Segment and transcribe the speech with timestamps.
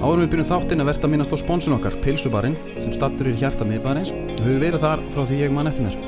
[0.00, 3.34] Árum við byrjum þáttinn að verta að minnast á sponsun okkar, Pilsubarinn, sem stattur í
[3.36, 5.98] hjarta miðbarins og hefur verið þar frá því ég mann eftir mér.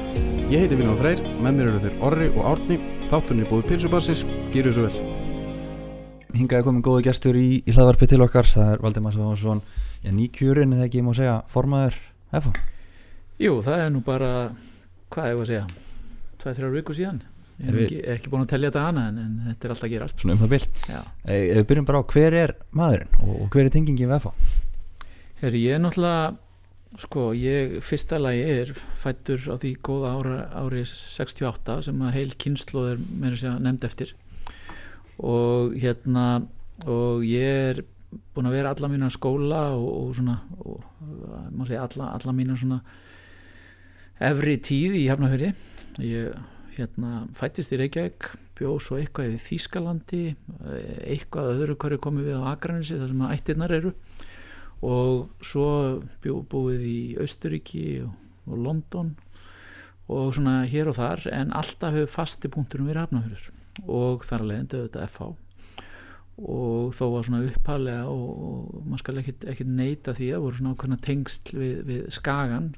[0.49, 2.79] Ég heiti Viljón Freyr, með mér eru þeir Orri og Árni,
[3.11, 4.23] þátturinn er búið Pilsubarsins,
[4.55, 5.11] gýru svo vel.
[6.33, 9.61] Hingaði komin góðu gestur í, í hlaðvarpi til okkar, það er Valdimar Svánsson,
[10.00, 12.00] já nýkjurinn eða ekki, ég má segja, formaður
[12.40, 12.64] FH.
[13.45, 14.32] Jú, það er nú bara,
[15.12, 15.68] hvað er það að segja,
[16.40, 17.20] tveið, þrjár viku síðan.
[17.63, 19.93] Ég Við- ekki, ekki búin að tellja þetta hana en, en þetta er alltaf að
[19.95, 20.23] gerast.
[20.23, 20.65] Svona um það bil.
[20.91, 21.01] Já.
[21.23, 24.19] E, ef við byrjum bara á hver er maðurinn og, og hver er tengingin við
[24.19, 24.33] FH?
[25.43, 26.25] Herri, ég er náttúrulega,
[27.03, 32.34] sko, ég fyrsta lagi er fættur á því góða ára, ári 68 sem að heil
[32.43, 34.12] kynslu er meira að segja nefnd eftir
[35.23, 36.27] og hérna
[36.89, 37.83] og ég er
[38.34, 42.34] búin að vera alla mína skóla og, og svona og, uh, má segja alla, alla
[42.37, 42.81] mína svona
[44.23, 45.53] efri tíð í Hafnafjörði
[46.06, 46.34] ég
[46.77, 52.45] hérna fættist í Reykjavík bjó svo eitthvað í Þýskalandi eh, eitthvað öðru hverju komið við
[52.45, 53.95] á Akranesi þar sem að ættirnar eru.
[54.83, 55.69] Og svo
[56.25, 58.17] bjó, búið í Austuríki og,
[58.48, 59.12] og London
[60.12, 63.51] og svona hér og þar en alltaf hefur fasti punkturum verið hafnafjörður
[63.89, 65.29] og þar alveg endur þetta FH
[66.42, 70.75] og þó var svona upphalega og, og maður skal ekkit neita því að voru svona
[70.75, 72.73] ákveðna tengsl við, við Skagan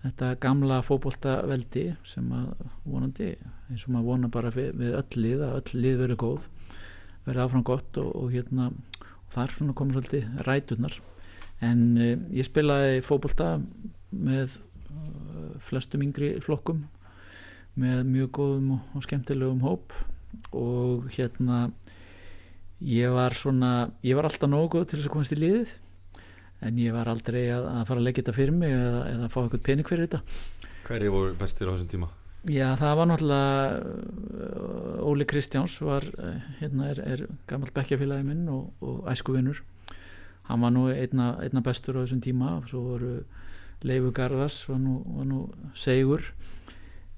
[0.00, 3.34] þetta gamla fótboltaveldi sem að vonandi
[3.68, 6.46] eins og maður vona bara við, öll lið að öll lið verið góð
[7.26, 10.96] verið áfram gott og, og hérna og þar svona komur svolítið ræturnar.
[11.60, 13.58] En uh, ég spilaði fótbolta
[14.10, 16.86] með uh, flestum yngri flokkum
[17.80, 19.94] með mjög góðum og, og skemmtilegum hóp
[20.56, 21.68] og hérna
[22.80, 25.76] ég var svona ég var alltaf nógu til þess að komast í liðið
[26.66, 29.38] en ég var aldrei að, að fara að leggja þetta fyrir mig eða, eða fá
[29.42, 30.22] eitthvað pening fyrir þetta.
[30.88, 32.10] Hverju voru bestir á þessum tíma?
[32.48, 38.70] Já, það var náttúrulega Óli Kristjáns var, uh, hérna er, er gammal bekkjafélagi minn og,
[38.80, 39.60] og æskuvinnur
[40.50, 43.12] hann var nú einna, einna bestur á þessum tíma og svo voru
[43.86, 45.44] Leifur Garðars var nú, var nú
[45.78, 46.26] segur.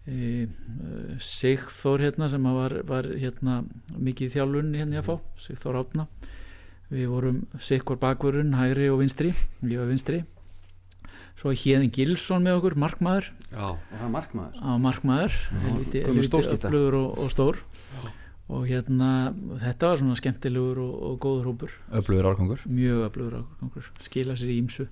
[0.06, 0.46] E,
[1.18, 3.62] Sigþór hérna sem var, var hérna
[3.96, 6.06] mikið í þjálfun hérna ég að fá Sigþór Átna
[6.92, 9.32] við vorum sikkur bakvörun, hægri og vinstri
[9.64, 10.22] ég var vinstri
[11.40, 14.58] svo Hjeðin Gilsson með okkur, markmaður Já, Og er markmaður.
[14.60, 17.62] á markmaður helviti, öflugur og, og stór
[18.52, 19.32] og hérna
[19.62, 22.60] þetta var svona skemmtilegur og, og góður hópur Öflugur árgangur.
[22.68, 24.88] mjög öflugur okkur, skila sér í ímsu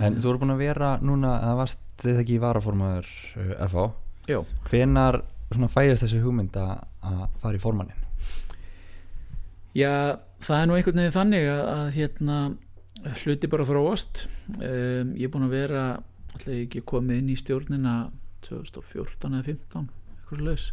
[0.00, 3.82] En þú voru búin að vera núna, það varst þið ekki varaformaður uh, FH.
[4.30, 4.38] Já.
[4.70, 5.18] Hvenar
[5.50, 6.70] svona fæðist þessi hugmynd að
[7.10, 7.99] að fara í formannin?
[9.76, 12.38] Já, það er nú einhvern veginn þannig að, að hérna
[13.22, 14.26] hluti bara þróast.
[14.58, 15.84] Um, ég er búin að vera
[16.34, 17.94] alltaf ekki komið inn í stjórnina
[18.46, 19.88] 2014 eða 15
[20.20, 20.70] eitthvað laus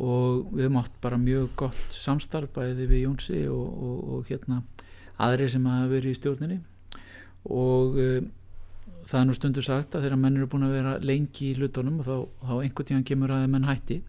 [0.00, 4.60] og við höfum átt bara mjög gott samstarf bæði við Jónsi og, og, og hérna
[5.20, 6.60] aðri sem hafa verið í stjórninni.
[7.50, 8.30] Og um,
[9.08, 12.00] það er nú stundu sagt að þegar menn eru búin að vera lengi í hlutunum
[12.00, 12.16] og þá,
[12.46, 14.00] þá einhvern tíðan kemur að menn hætti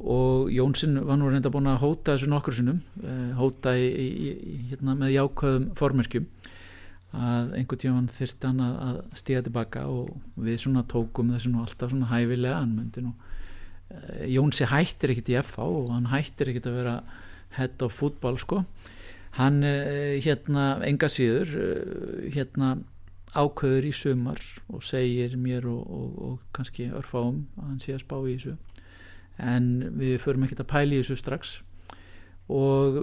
[0.00, 4.06] og Jónsson var nú reynda búin að hóta þessu nokkur sinnum eh, hóta í, í,
[4.32, 6.28] í, hérna, með jákvæðum formerkjum.
[7.10, 11.92] Að einhvern tíðan þyrfti hann að, stíða tilbaka og við svona tókum þessu nú alltaf
[11.92, 12.62] svona hæfilega.
[12.62, 13.12] Hann myndi nú
[13.90, 16.96] eh, Jónsi hættir ekkit í FH og hann hættir ekkit að vera
[17.58, 18.62] head of football sko.
[19.36, 21.52] Hann eh, hérna enga síður
[22.32, 22.78] hérna
[23.36, 24.40] ákveður í sumar
[24.72, 28.56] og segir mér og, og, og kannski örfáum að hann sé að spá í þessu
[29.40, 29.66] en
[29.98, 31.52] við förum ekkert að pæla í þessu strax.
[32.50, 32.96] Og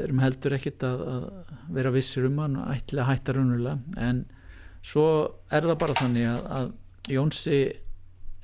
[0.00, 1.24] erum heldur ekkert að, að
[1.76, 4.22] vera vissir um hann ætla að hætta raunulega en
[4.84, 5.06] svo
[5.52, 6.70] er það bara þannig að, að
[7.12, 7.58] Jónsi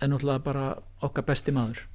[0.01, 0.67] er náttúrulega bara
[1.01, 1.87] okkar besti maður.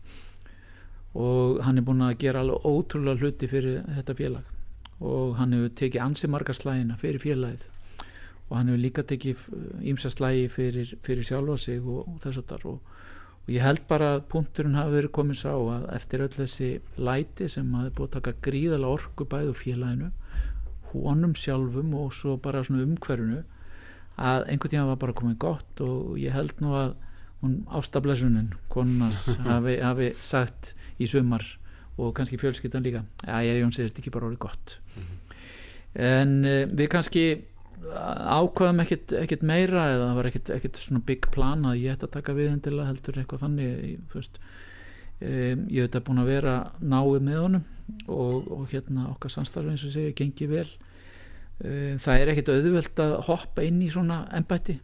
[1.16, 4.50] Og hann er búin að gera alveg ótrúlega hluti fyrir þetta félag.
[5.00, 7.68] Og hann hefur tekið ansi margar slægina fyrir félagið.
[8.50, 9.46] Og hann hefur líka tekið
[9.94, 12.95] ímsa slægi fyrir, fyrir sjálfa sig og, og þess að þar og,
[13.46, 17.50] og ég held bara að punkturinn hafi verið komin sá að eftir öll þessi læti
[17.52, 20.12] sem hafi búið að taka gríðala orku bæðu félaginu
[20.96, 23.44] honum sjálfum og svo bara svona umhverfinu
[24.16, 26.96] að einhvern tíma var bara komið gott og ég held nú að
[27.44, 31.46] hún ástablesunin konunas hafi, hafi sagt í sumar
[31.98, 34.78] og kannski fjölskyldan líka að ég Jón segir þetta ekki bara orðið gott?
[35.96, 37.26] En uh, við kannski
[37.86, 42.08] ákvaðum ekkert, ekkert meira eða það var ekkert, ekkert svona big plan að ég ætti
[42.08, 44.40] að taka við endilega heldur eitthvað þannig þú veist
[45.22, 47.66] um, ég hef búin að vera náið með honum
[48.10, 50.68] og, og hérna okkar samstarfi eins og segja gengi vel.
[51.62, 54.80] Um, það er ekkert auðvelt að hoppa inn í svona embætti.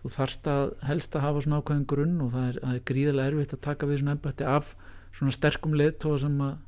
[0.00, 3.54] Þú þarft að helst að hafa svona ákveðin grunn og það er, er gríðarlega erfitt
[3.56, 4.74] að taka við svona embætti af
[5.12, 6.58] svona sterkum leðtóa sem að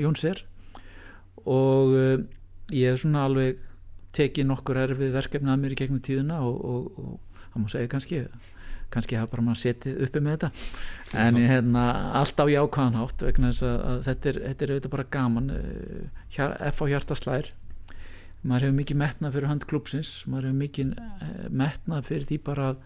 [0.00, 0.44] Jóns er.
[1.46, 2.28] Og um,
[2.74, 3.60] ég hef svona alveg
[4.16, 7.92] tekið nokkur erfið verkefni að mér í gegnum tíðina og, og, og það má segja
[7.92, 8.24] kannski
[8.90, 10.48] kannski hafa bara maður setið uppi með þetta.
[11.22, 11.84] En hérna,
[12.18, 15.50] allt á jákvæðan hátt vegna þess að, að þetta, er, þetta er auðvitað bara gaman.
[16.34, 17.52] Hér, F á hjartaslæðir
[18.40, 22.68] maður hefur mikið metnað fyrir hönd klúpsins maður hefur mikið eh, metnað fyrir því bara
[22.70, 22.78] að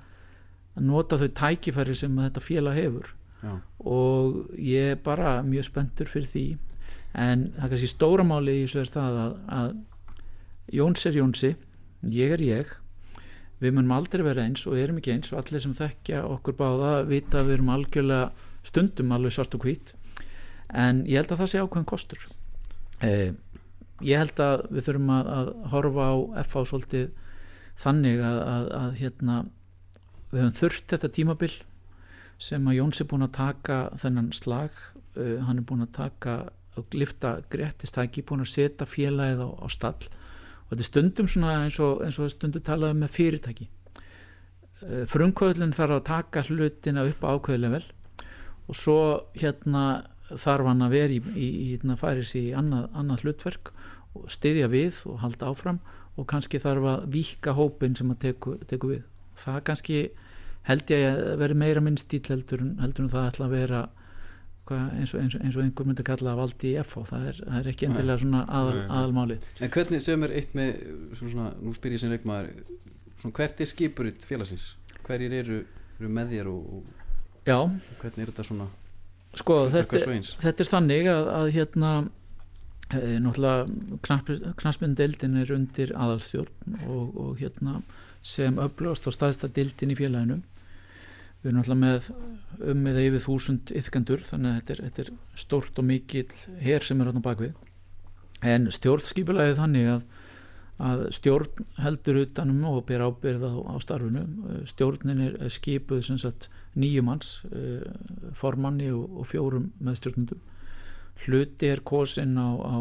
[0.82, 3.12] nota þau tækifæri sem þetta félag hefur.
[3.44, 3.59] Já.
[3.85, 6.44] og ég er bara mjög spenntur fyrir því.
[7.15, 9.75] En það kannski stóramáli í þessu er það að, að
[10.72, 11.55] Jóns er Jónsi
[12.11, 12.72] ég er ég.
[13.62, 16.93] Við munum aldrei vera eins og erum ekki eins og allir sem þekkja okkur báða
[17.08, 19.94] vita að við erum algjörlega stundum alveg svart og hvít.
[20.75, 22.25] En ég held að það sé ákveðin kostur.
[23.05, 23.37] Eh,
[24.05, 26.14] ég held að við þurfum að, að horfa á
[26.44, 27.06] FH svolítið
[27.84, 29.38] þannig að, að, að hérna,
[30.32, 31.55] við höfum þurft þetta tímabil
[32.43, 34.76] sem að Jóns er búin að taka þennan slag.
[35.14, 36.37] Uh, hann er búin að taka
[36.75, 40.08] og lifta greittistæki, búin að setja félagið á, á stall
[40.64, 43.69] og þetta er stundum svona eins og, eins og stundum talaðu með fyrirtæki.
[44.84, 47.84] Uh, frumkvöðlinn þarf að taka hlutina upp á ákveðileg vel
[48.64, 48.99] og svo
[49.37, 49.84] hérna
[50.31, 53.72] þarf hann að vera í, í, í hérna færis í annað, annað hlutverk
[54.14, 55.81] og styðja við og halda áfram
[56.14, 59.02] og kannski þarf að vika hópin sem að teku, teku við.
[59.38, 59.99] Það kannski
[60.69, 63.81] held ég að vera meira minn stíl heldur, heldur en það ætla að vera
[64.72, 67.58] eins, og, eins, og, eins og einhver myndi kalla valdi í FH, það er, það
[67.61, 70.70] er ekki endilega svona aðal, aðalmáli En hvernig sem er eitt með
[71.20, 72.50] svona, nú spyr ég sem reikmaður
[73.25, 74.75] hvert er skipuritt félagsins?
[75.05, 75.61] Hverjir eru,
[75.99, 78.69] eru með þér og, og hvernig er þetta svona
[79.34, 80.00] sko þetta,
[80.44, 81.93] þetta er þannig að, að hérna
[82.94, 87.81] e, náttúrulega knastmyndeildin er undir aðalstjórn og, og hérna
[88.25, 90.40] sem öflugast og staðsta dildin í félaginu
[91.44, 95.41] við erum náttúrulega með um eða yfir þúsund yfkendur þannig að þetta er, þetta er
[95.44, 96.26] stórt og mikill
[96.64, 100.05] hér sem er hérna bakvið en stjórnskipulagið þannig að
[100.82, 104.25] að stjórn heldur utanum og ber ábyrð á, á starfinu.
[104.67, 106.02] Stjórnin er skipuð
[106.75, 107.85] nýjumanns eh,
[108.35, 110.43] formanni og, og fjórum meðstjórnundum
[111.25, 112.75] hluti er kosin á, á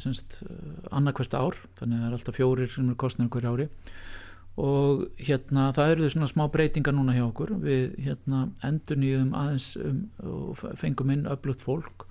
[0.00, 0.40] sagt,
[0.88, 3.66] annarkvært ár þannig að það er alltaf fjórir sem er kostin hverju ári
[4.54, 7.56] og hérna það eru þau svona smá breytingar núna hjá okkur.
[7.64, 12.06] Við hérna endur nýjum aðeins um, og fengum inn öflugt fólk.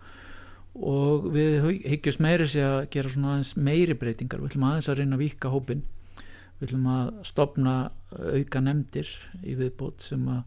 [0.73, 4.41] Og við higgjast meiri sé að gera svona aðeins meiri breytingar.
[4.41, 5.85] Við ætlum aðeins að reyna að vika hópin
[6.63, 7.75] við ætlum að stopna
[8.13, 9.09] auka nefndir
[9.43, 10.43] í viðbót sem að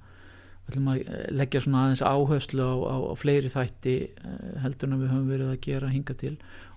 [0.66, 5.02] við ætlum að leggja svona aðeins áherslu á, á, á fleiri þætti eh, heldur en
[5.02, 6.32] við höfum verið að gera hinga til.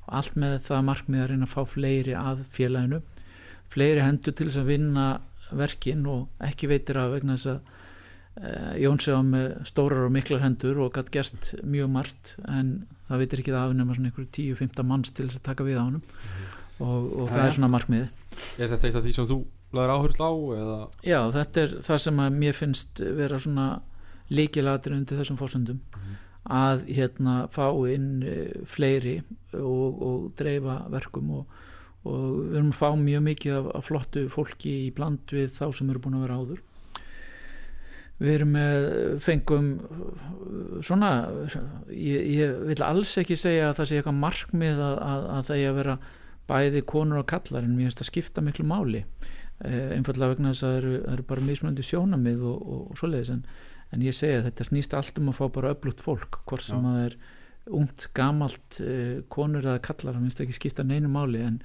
[0.06, 3.01] Og allt með það markmið að reyna að fá fleiri að félaginu
[3.69, 5.06] fleiri hendur til þess að vinna
[5.50, 7.77] verkin og ekki veitir að vegna þess að
[8.39, 13.24] Eh, Jón segja með stórar og miklar hendur og gætt gert mjög margt en það
[13.24, 15.98] veitir ekki það afnema svona einhverju 10-15 manns til þess að taka við á hann
[16.00, 18.06] og, og það er svona markmiði
[18.63, 19.39] Er þetta eitt af því sem þú
[19.75, 20.33] laður áherslu á?
[20.56, 20.77] Eða?
[21.04, 23.68] Já, þetta er það sem að mér finnst vera svona
[24.31, 26.24] líkilatir undir þessum fórsöndum mm -hmm.
[26.62, 29.18] að hérna fá inn eh, fleiri
[29.51, 31.60] og, og dreifa verkum og,
[32.07, 35.65] og við erum að fá mjög mikið af, af flottu fólki í bland við þá
[35.75, 36.61] sem eru búin að vera áður
[38.19, 38.87] við erum með
[39.23, 39.67] fengum
[40.83, 41.11] svona
[41.87, 45.61] ég, ég vil alls ekki segja að það sé eitthvað markmið að, að, að það
[45.61, 45.97] er að vera
[46.49, 50.65] bæði konur og kallar en mér finnst það skipta miklu máli eh, einfallega vegna þess
[50.65, 53.44] að það eru, eru bara mismöndi sjónamið og, og, og svoleiðis en,
[53.95, 56.79] en ég segja að þetta snýst allt um að fá bara öflugt fólk hvort sem
[56.79, 56.89] Já.
[56.89, 57.19] að það er
[57.76, 61.59] ungt, gamalt eh, konur eða kallar, það finnst ekki skipta neinu máli en,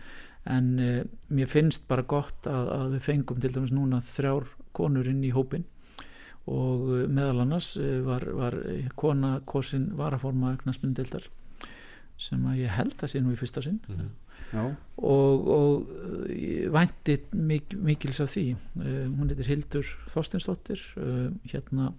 [0.50, 5.08] en eh, mér finnst bara gott að, að við fengum til dæmis núna þrjár konur
[5.10, 5.64] inn í hópin
[6.50, 7.74] og eh, meðal annars
[8.06, 8.58] var, var
[9.00, 11.30] kona kosin varaforma knastmyndildar
[12.20, 13.80] sem að ég held að sé nú í fyrsta sinn.
[13.88, 13.96] Mm
[14.54, 14.74] -hmm.
[15.02, 15.88] og, og
[16.70, 18.56] vænti mik mikils af því.
[18.76, 21.94] Uh, hún heitir Hildur Þorstinsdóttir uh, hérna uh,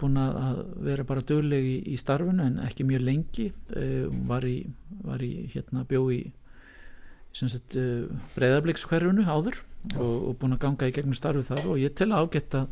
[0.00, 3.48] búin að vera bara dögleg í, í starfinu en ekki mjög lengi.
[3.72, 4.56] Hún var í,
[5.04, 6.22] var í hérna bjó í
[7.32, 9.62] breyðarblikskverfunu áður
[9.96, 12.66] og, og búin að ganga í gegnum starfið þar og ég tel ágætt að,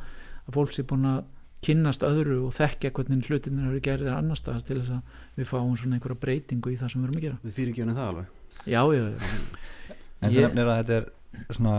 [0.47, 1.23] að fólk sé búin að
[1.65, 5.75] kynnast öðru og þekkja hvernig hlutinir eru gerðir annar staðar til þess að við fáum
[5.77, 7.41] svona einhverja breytingu í það sem við erum að gera.
[7.45, 8.31] Við fyrirgjóðum það alveg.
[8.65, 9.19] Já, já, já.
[10.21, 11.11] En það nefnir að þetta er
[11.51, 11.75] svona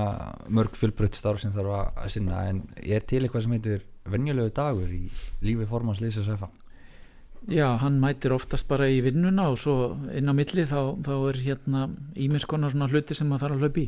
[0.50, 4.90] mörg fylgbrödd starf sem þarf að sinna en er til eitthvað sem heitir vennjulegu dagur
[4.92, 5.06] í
[5.44, 6.50] lífi formans Lýsa Sæfa
[7.50, 9.76] Já, hann mætir oftast bara í vinnuna og svo
[10.14, 13.82] inn á milli þá, þá er hérna íminnskonar svona hluti sem maður þarf að hlaupa
[13.82, 13.86] í.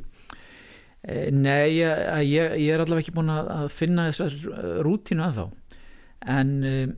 [1.03, 5.45] Eh, nei, ég, ég, ég er allavega ekki búin að finna þessar rútínu að þá
[6.33, 6.95] en um,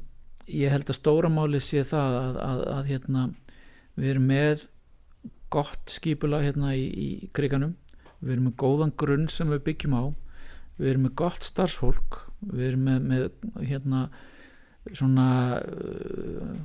[0.47, 3.25] ég held að stóramáli sé það að, að, að hérna,
[3.97, 4.65] við erum með
[5.51, 7.75] gott skipula hérna í, í kriganum
[8.21, 10.03] við erum með góðan grunn sem við byggjum á.
[10.79, 12.21] Við erum með gott starfsfólk.
[12.45, 14.05] Við erum með, með hérna
[14.93, 15.27] svona
[15.65, 16.55] uh,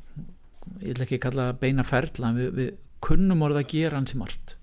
[0.83, 4.59] ég ætla ekki kalla beina ferla við, við kunnum orða að gera hans í margt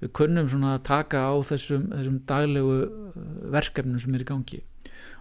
[0.00, 3.18] við kunnum svona að taka á þessum, þessum daglegu uh,
[3.54, 4.62] verkefnum sem er í gangi.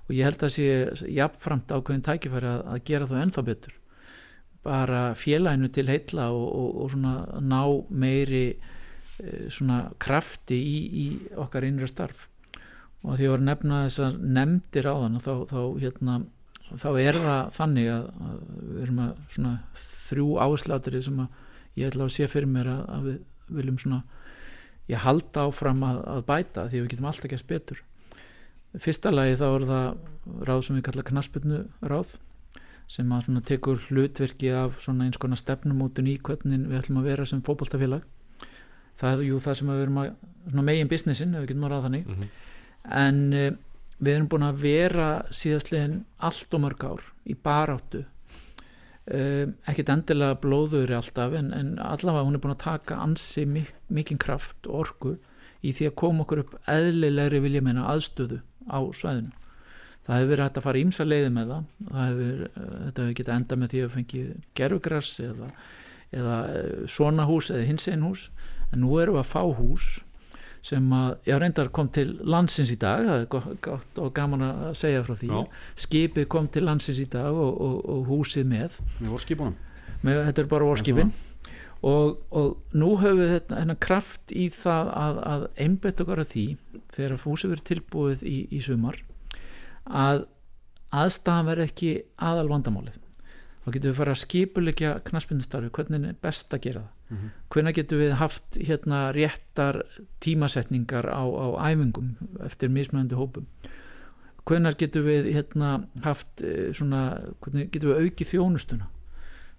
[0.06, 0.68] Og ég held að sé
[1.16, 3.78] jafnframt ákveðin tækifæri að, að gera það ennþá betur.
[4.66, 8.75] Bara félaginu til heilla og, og, og svona ná meiri eh,
[9.54, 11.06] svona krafti í, í
[11.40, 12.28] okkar innra starf.
[13.06, 16.18] Og því að nefna þessar nefndir á þann þá, þá, hérna,
[16.72, 19.54] þá er það þannig að, að við erum að svona
[19.86, 21.42] þrjú áslatir sem að
[21.76, 24.02] ég ætla að sé fyrir mér að, að við viljum svona
[24.90, 27.84] ég halda áfram að, að bæta því að við getum alltaf gert betur.
[28.82, 32.18] Fyrsta lagi þá er það ráð sem við kalla knaspinu ráð
[32.92, 37.10] sem að svona tekur hlutverki af svona eins konar stefnumótun í hvernig við ætlum að
[37.10, 38.04] vera sem fókbaltafélag
[39.00, 41.88] það er jú það sem við erum að megin businessin, ef við getum að ráða
[41.90, 42.10] þannig.
[42.10, 42.34] Mhm.
[42.86, 43.52] en uh,
[43.98, 48.04] við erum búin að vera síðastlegin allt og mörg ár í baráttu.
[49.06, 53.76] Uh, ekkert endilega blóður alltaf en, en allavega hún er búin að taka ansi mik
[53.94, 55.12] mikinn kraft og orku
[55.62, 59.34] í því að koma okkur upp eðlilegri vilja meina aðstöðu á svæðinu.
[60.06, 63.18] Það hefur verið hægt að fara ímsa leiði með það, það hefur, uh, þetta hefur
[63.20, 64.24] getað enda með því að fengi
[64.58, 65.52] gerfugræs eða,
[66.14, 66.36] eða
[66.98, 68.28] svona hús eða hins einn hús
[68.76, 69.90] en nú erum við að fá hús
[70.66, 74.46] sem að, já reyndar kom til landsins í dag, það er gott, gott og gaman
[74.48, 75.68] að segja frá því, Já.
[75.86, 79.58] skipið kom til landsins í dag og, og, og húsið með, Við vorum skipunum
[80.06, 81.14] með þetta er bara vorskipin.
[81.86, 86.32] Og, og nú höfum við þetta hennar kraft í það að, að einbett okkar að
[86.32, 86.46] því
[86.96, 88.98] þegar húsið verið tilbúið í, í sumar
[89.86, 90.24] að
[90.96, 96.56] aðstæðan verði ekki aðal vandamálið þá getum við fara að skipulegja knaspindustarfi, hvernig er best
[96.56, 97.32] að gera það Mhm.
[97.54, 99.84] hvernig getum við haft hérna réttar
[100.20, 103.46] tímasetningar á, á æfingum eftir mismöðandi hópum?
[104.46, 108.88] Hvernig getum við hérna haft eh, svona, hvernig getum við aukið þjónustuna?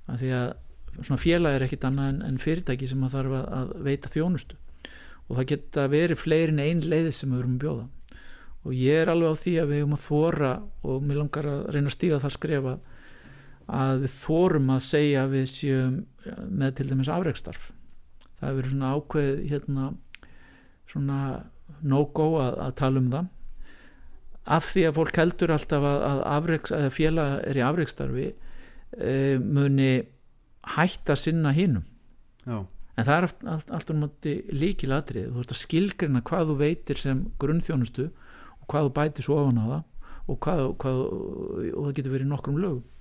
[0.07, 0.49] Af því að
[1.03, 4.59] svona félag er ekkit annað en, en fyrirtæki sem að þarf að, að veita þjónustu.
[5.27, 7.87] Og það geta verið fleiri en ein leiði sem við erum að bjóða.
[8.67, 11.65] Og ég er alveg á því að við erum að þóra og mér langar að
[11.75, 12.77] reyna að stíga það skrefa
[13.67, 15.97] að við þórum að segja að við séum
[16.47, 17.71] með til dæmis afreikstarf
[18.37, 19.87] það hefur verið svona ákveð hérna
[20.87, 21.21] svona
[21.83, 23.33] no-go að, að tala um það.
[24.57, 29.17] Af því að fólk heldur alltaf að, að, afreiks, að félag er í afreikstarfi e,
[29.43, 29.91] muni
[30.77, 31.87] hætta sinna hinnum
[32.97, 36.57] en það er allt, allt, allt um átti líkilatrið þú ert að skilgrina hvað þú
[36.63, 39.83] veitir sem grunnþjónustu og hvað þú bætir svo ofan á það
[40.27, 42.96] og, hvað, hvað, og það getur verið nokkrum lögum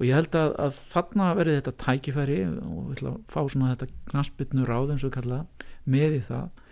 [0.00, 3.70] og ég held að, að þarna verði þetta tækifæri og við ætla að fá svona
[3.74, 6.66] þetta knaspitnu ráð eins og kalla það, með í það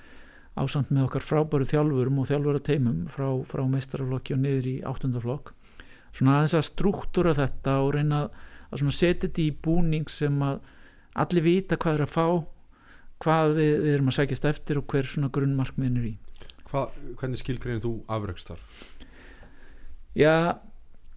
[0.58, 5.52] ásamt með okkar frábæru þjálfurum og þjálfura teimum frá, frá meistaraflokki og niður í áttundaflokk
[6.16, 8.38] svona aðeins að struktúra þetta og reyna að,
[8.72, 10.62] að svona setja þetta í búning sem að
[11.18, 12.26] allir vita hvað er að fá
[13.22, 16.16] hvað við, við erum að sækjast eftir og hver svona grunnmarkmiðin er í
[16.68, 16.88] Hva,
[17.20, 18.82] hvernig skilgreinir þú afrekstarf?
[20.18, 20.58] já,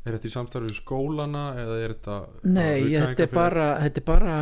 [0.06, 4.08] Er þetta í samstarfi við skólana eða er þetta nei, þetta er bara þetta er
[4.08, 4.36] bara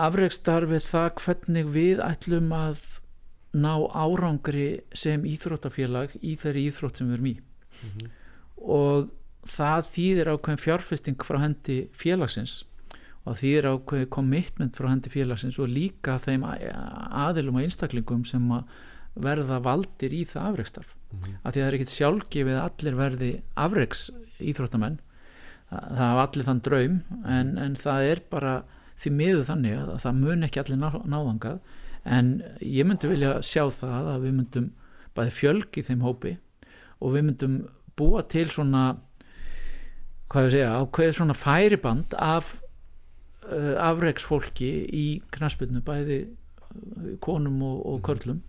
[0.00, 2.82] afreikstarfið það hvernig við ætlum að
[3.60, 7.36] ná árangri sem íþróttafélag í þeirri íþrótt sem við erum í
[7.80, 8.08] Mhm.
[8.60, 9.10] og
[9.46, 12.64] það þýðir ákveðin fjárfesting frá hendi félagsins
[13.26, 18.64] og þýðir ákveðin commitment frá hendi félagsins og líka þeim aðilum og einstaklingum sem að
[19.18, 21.32] verða valdir í það afreikstarf Mhm.
[21.42, 24.02] að því að það er ekkit sjálfgefið að allir verði afreiks
[24.38, 24.98] íþróttamenn.
[25.70, 26.94] Það, það hafa allir þann draum
[27.26, 28.52] en, en það er bara
[29.00, 31.58] því miður þannig að það mun ekki allir ná, náðangað
[32.04, 32.30] en
[32.62, 34.70] ég myndi vilja sjá það að við myndum
[35.18, 36.36] bæði fjölgi þeim hópi
[37.00, 37.56] og við myndum
[37.98, 38.84] búa til svona
[40.30, 42.52] hvað ég segja, ákveðið svona færiband af
[43.50, 46.20] uh, afreiksfólki í knaspinu bæði
[47.24, 48.42] konum og, og körlum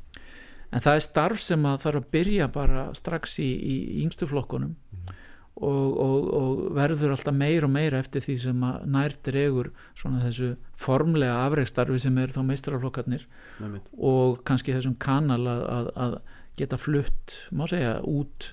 [0.72, 3.76] en það er starf sem að þarf að byrja bara strax í, í
[4.06, 4.76] yngstu flokkunum
[5.62, 10.22] og, og, og verður alltaf meir og meira eftir því sem að nær dregur svona
[10.24, 13.26] þessu formlega afreikstarfi sem eru þá meistrarflokkarnir
[14.00, 16.16] og kannski þessum kanal að, að, að
[16.58, 18.52] geta flutt, má segja, út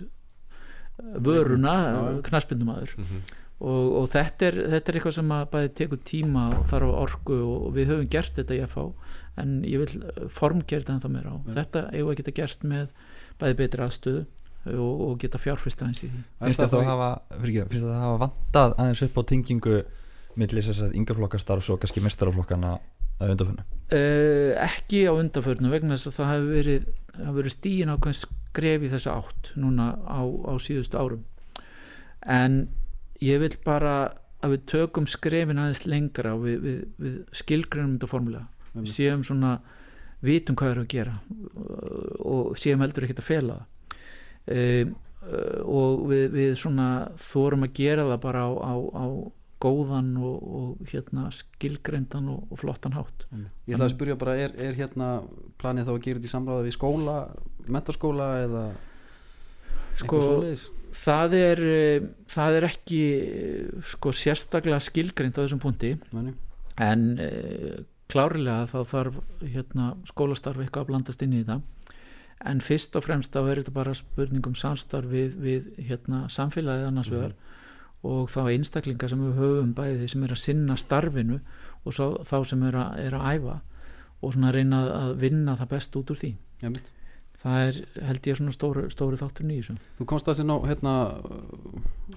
[1.22, 2.22] vöruna, já.
[2.28, 3.22] knaspindumæður Mhm.
[3.58, 7.38] Og, og þetta, er, þetta er eitthvað sem að bæði tekur tíma og þarf orku
[7.42, 8.84] og við höfum gert þetta í FH
[9.42, 11.36] en ég vil formgerða en það meira á.
[11.38, 11.54] Nei.
[11.56, 12.92] þetta eigum að geta gert með
[13.38, 14.22] bæði betri aðstöðu
[14.74, 16.22] og, og geta fjárfyrst aðeins í því.
[16.44, 17.10] Finnst þetta að hafa
[18.02, 19.80] hafa vantað aðeins upp á tengingu
[20.38, 22.76] millir þess að yngarflokkastarfs og kannski mestaraflokkana
[23.18, 27.92] að undarfunna Uh, ekki á undanförnu vegna þess að það hefur verið það verið stíin
[27.94, 31.22] ákveðin skref í þessu átt núna á, á síðustu árum.
[32.28, 32.58] En
[33.24, 33.96] ég vil bara
[34.44, 38.46] að við tökum skrefin aðeins lengra og við, við, við skilgrunum þetta formulega
[38.78, 39.56] við séum svona
[40.22, 41.16] vitum hvað er að gera
[42.26, 43.58] og séum heldur ekkert að fela
[44.54, 44.94] um,
[45.66, 46.88] og við, við svona
[47.20, 49.06] þórum að gera það bara á, á, á
[49.58, 53.26] góðan og, og hérna skilgreindan og, og flottan hátt.
[53.66, 55.08] Ég ætla að spyrja bara, er, er hérna
[55.58, 57.16] planið þá að gera þetta í samráða við skóla
[57.66, 58.64] mentaskóla eða
[59.98, 60.20] sko,
[60.94, 61.62] það er
[62.30, 63.02] það er ekki
[63.92, 65.96] sko sérstaklega skilgreind á þessum punkti.
[66.12, 66.34] Meni.
[66.78, 67.30] en e,
[68.08, 71.60] klárlega þá þarf hérna skólastarf eitthvað að blandast inn í þetta.
[72.48, 76.90] En fyrst og fremst þá er þetta bara spurning um samstarf við, við hérna, samfélagið
[76.90, 77.34] annars vegar.
[77.34, 77.54] Mm.
[78.06, 81.40] og þá einstaklinga sem við höfum bæði því sem er að sinna starfinu
[81.82, 83.56] og svo, þá sem er að, er að æfa
[84.22, 86.30] og svona reyna að vinna það best út úr því.
[86.62, 86.70] Ja,
[87.38, 90.94] það er held ég svona stóru, stóru þáttur nýjus Þú komst að sinna á hérna,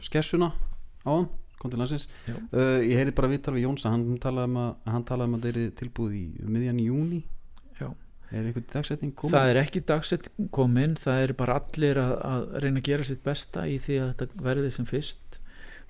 [0.04, 0.51] skessuna
[1.06, 1.30] áðan
[1.62, 5.38] kontilansins uh, ég heyri bara vittar við Jónsa hann talaði um að, hann talaði um
[5.38, 7.22] að það er tilbúið í miðjan í júni
[7.78, 7.92] Já.
[8.32, 9.34] Er einhvern dagsetning komin?
[9.36, 13.24] Það er ekki dagsetning komin, það er bara allir að, að reyna að gera sitt
[13.25, 15.40] besta í því að þetta verði sem fyrst.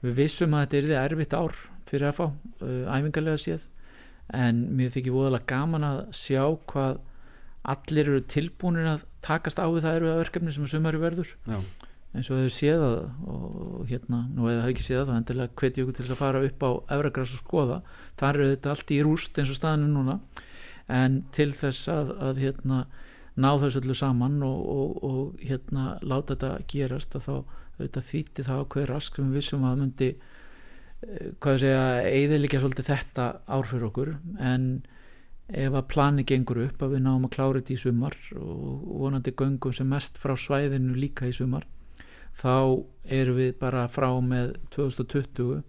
[0.02, 1.60] Við vissum að þetta er því erfitt ár
[1.92, 3.68] fyrir að fá, uh, æfingarlega séð,
[4.34, 6.98] en mér þykir voðalega gaman að sjá hvað
[7.76, 11.34] allir eru tilbúinir að takast á við það erfiða verkefni sem sumari verður.
[11.48, 11.60] Já.
[12.12, 12.98] eins og þau séð að
[13.32, 16.22] og hérna, nú hefur það ekki séð að það endilega hveti okkur til þess að
[16.22, 17.78] fara upp á Efragræs og skoða,
[18.20, 20.18] þar eru þetta allt í rúst eins og staðinu núna
[20.92, 22.82] en til þess að, að hérna,
[23.40, 27.36] ná þessu öllu saman og, og, og hérna, láta þetta gerast að þá
[27.82, 30.10] þetta þýtti það hver rask sem við vissum að myndi
[31.42, 34.12] hvað ég segja, eðilegja svolítið þetta ár fyrir okkur
[34.52, 34.66] en
[35.52, 39.34] ef að plani gengur upp að við náum að klára þetta í sumar og vonandi
[39.36, 41.68] göngum sem mest frá svæðinu líka í sumar
[42.40, 45.62] þá erum við bara frá með 2020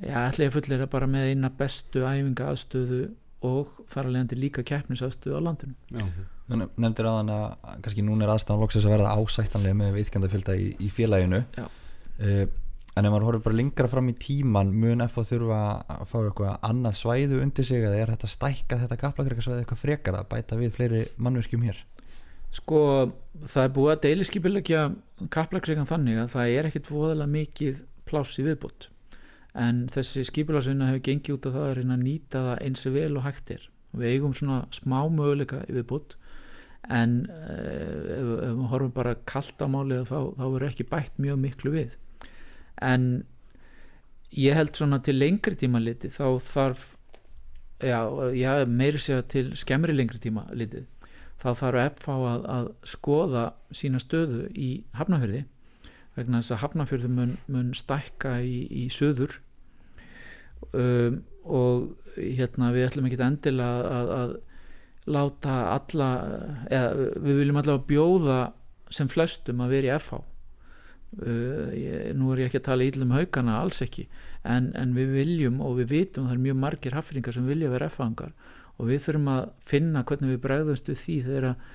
[0.00, 3.02] já, ætla ég fullir að bara með eina bestu æfinga aðstöðu
[3.46, 6.06] og þar alveg endur líka keppnisaðstöðu á landinu Já.
[6.48, 10.88] nefndir aðan að kannski núna er aðstæðan loksins að verða ásættanlega með viðkjandafylgda í, í
[10.92, 11.66] félaginu Já.
[12.96, 15.60] En ef maður horfður bara lengra fram í tíman mun FH þurfa
[15.92, 20.16] að fá eitthvað annað svæðu undir sig eða er þetta stækka þetta kaplakreikarsvæði eitthvað frekar
[20.16, 21.82] að bæta við fleiri mannverkjum hér?
[22.56, 22.80] Sko
[23.44, 24.82] það er búið að deiliskipilegja
[25.34, 28.88] kaplakreikan þannig að það er ekkit voðalega mikið pláss í viðbútt
[29.56, 32.96] en þessi skipulagsvinna hefur gengið út af það að reyna að nýta það eins og
[32.96, 33.62] vel og hægt er.
[33.96, 36.16] Við eigum svona smá möguleika viðbútt
[36.92, 38.56] en ef, ef
[41.76, 41.96] við
[42.82, 43.24] en
[44.36, 46.86] ég held svona til lengri tíma liti þá þarf
[47.80, 48.00] já,
[48.36, 50.86] já meiri segja til skemmri lengri tíma litið
[51.40, 53.44] þá þarf FH að, að skoða
[53.76, 55.44] sína stöðu í Hafnafjörði
[56.16, 59.38] vegna þess að Hafnafjörði mun, mun stækka í, í söður
[60.72, 64.36] um, og hérna við ætlum ekki endilega að, að
[65.06, 66.08] láta alla
[66.72, 68.38] eða við viljum allavega bjóða
[68.90, 70.22] sem flestum að vera í FH
[71.22, 74.06] uh, ég, nú er ég ekki að tala íllum haugana, alls ekki
[74.44, 77.72] en, en við viljum og við vitum að það er mjög margir haffringar sem vilja
[77.72, 78.36] vera FH-angar
[78.76, 81.66] og við þurfum að finna hvernig við bregðumst við því þegar að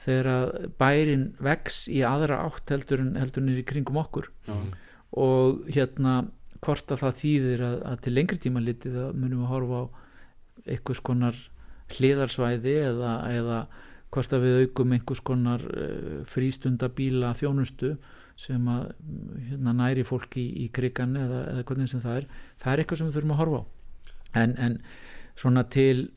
[0.00, 4.54] þegar bærin vex í aðra átt heldur en heldur nýri kringum okkur Já.
[5.20, 6.22] og hérna
[6.64, 9.84] hvort að það þýðir að, að til lengri tíma litið að munum við horfa á
[10.70, 11.36] einhvers konar
[11.90, 13.60] hliðarsvæði eða, eða
[14.14, 17.94] hvort að við aukum einhvers konar uh, frístundabíla þjónustu
[18.40, 18.86] sem að
[19.50, 22.28] hérna, næri fólki í, í krigan eða, eða hvernig sem það er
[22.62, 23.64] það er eitthvað sem við þurfum að horfa á.
[24.40, 24.78] En, en
[25.38, 26.08] svona til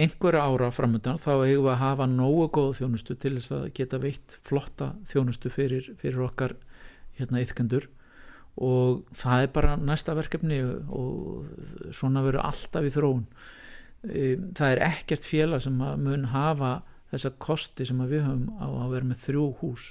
[0.00, 4.00] einhverja ára framöndan þá hefur við að hafa nógu góða þjónustu til þess að geta
[4.00, 6.54] veitt flotta þjónustu fyrir, fyrir okkar
[7.18, 7.88] hérna yfkendur
[8.60, 11.48] og það er bara næsta verkefni og
[11.96, 13.26] svona verður alltaf í þróun.
[14.00, 19.10] Það er ekkert félag sem mun hafa þessa kosti sem við höfum á að vera
[19.10, 19.86] með þrjú hús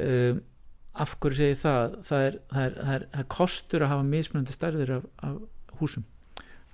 [0.00, 0.42] um,
[0.94, 1.96] af hverju segi það?
[2.06, 5.80] Það er, það er, það er, það er kostur að hafa mismunandi stærðir af, af
[5.80, 6.04] húsum.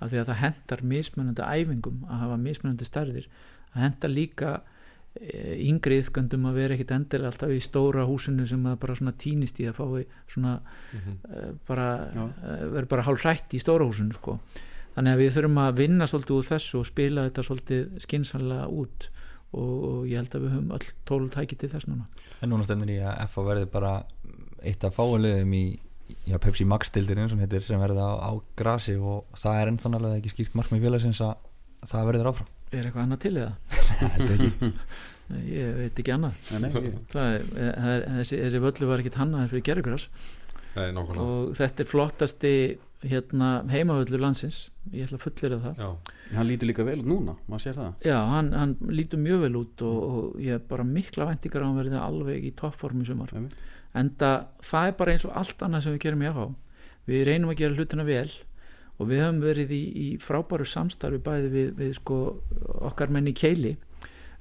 [0.01, 3.31] Af því að það hendar mismunandi æfingum að hafa mismunandi stærðir.
[3.71, 4.53] Það hendar líka
[5.19, 9.59] yngri yfgöndum að vera ekkit endilega alltaf í stóra húsinu sem að bara svona týnist
[9.59, 11.57] í að fái svona mm -hmm.
[11.67, 11.87] bara,
[12.71, 14.39] vera bara hálf hrætt í stóra húsinu sko.
[14.95, 19.09] þannig að við þurfum að vinna svolítið úr þessu og spila þetta svolítið skinsanlega út
[19.51, 22.07] og, og ég held að við höfum all tólum tækið til þess núna.
[22.41, 23.93] En núna stendur í að FA verði bara
[24.61, 25.63] eitt af fáinleðum í
[26.27, 29.93] já, Pepsi Max dildirinn sem heitir sem verði á, á grasi og það er ennþá
[29.93, 31.33] náttúrulega ekki skýrt markmið félagsins að
[31.87, 32.51] það verður áfram.
[32.71, 33.55] Er eitthvað annað til það?
[34.15, 34.75] Held ekki.
[35.31, 36.39] Nei, ég veit ekki annað.
[36.51, 39.67] Nei, nei, ég, það er, það er, þessi, þessi völlu var ekkit hannaður fyrir
[40.95, 41.27] nákvæmlega.
[41.27, 42.53] Og þetta er flottasti
[43.07, 44.69] hérna, heimavöllu landsins.
[44.93, 45.81] Ég ætla að fullera það.
[45.81, 47.91] Já, hann lítur líka vel út núna, maður sér það.
[48.05, 51.65] Já, hann, hann lítur mjög vel út og, og ég hef bara mikla væntingar á
[51.65, 53.33] að hann verði alveg í toppform í sumar.
[53.97, 54.31] Enda
[54.63, 56.49] það er bara eins og allt annað sem við gerum í FH
[57.09, 58.29] við reynum að gera hlutina vel
[59.01, 62.17] og við höfum verið í, í frábæru samstarfi bæði við, við sko
[62.91, 63.75] okkar menni keili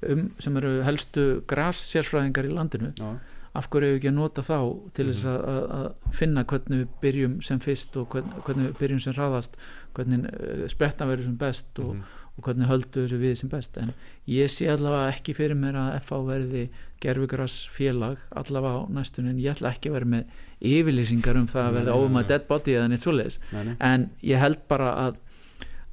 [0.04, 2.92] um, sem eru helstu gras sérfræðingar í landinu.
[2.98, 3.14] Já,
[3.58, 4.58] af hverju ekki að nota þá
[4.94, 8.76] til þess að, að, að finna hvernig við byrjum sem fyrst og hvern, hvernig við
[8.78, 9.56] byrjum sem hraðast
[9.96, 12.18] hvernig uh, sprettan verður sem best og, mhm.
[12.36, 13.80] og hvernig höldu þessu við sem best.
[13.82, 13.90] En
[14.30, 16.62] ég sé allavega ekki fyrir mér að FH verði
[17.02, 21.66] gerfugras félag allavega á næstunni en ég ætla ekki að vera með yfirlýsingar um það
[21.66, 22.20] að verða nei.
[22.20, 23.40] að dead body eða neitt svoleiðis.
[23.56, 25.18] Nei, en ég held bara að,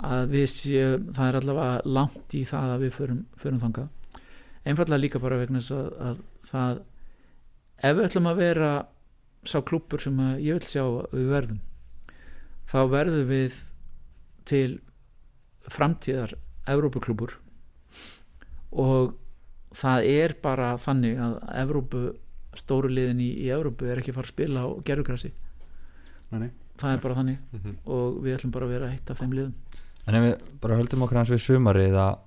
[0.05, 4.21] að við séum, það er allavega langt í það að við förum, förum þangað.
[4.67, 6.85] Einfallega líka bara vegna þess að, að það
[7.83, 8.71] ef við ætlum að vera
[9.47, 11.59] sá klúppur sem ég vil sjá við verðum
[12.67, 13.59] þá verðum við
[14.47, 14.79] til
[15.71, 16.33] framtíðar
[16.67, 17.37] Evrópuklúpur
[18.77, 19.13] og
[19.77, 22.01] það er bara þannig að Evrópu
[22.57, 24.69] stóru liðin í, í Evrópu er ekki fara að spila á
[26.41, 26.49] nei.
[26.79, 27.75] það er bara þannig Mhm.
[27.85, 29.53] og við ætlum bara að vera eitt af þeim liðum
[30.07, 32.17] En ef við bara höldum okkur hans við sumarið að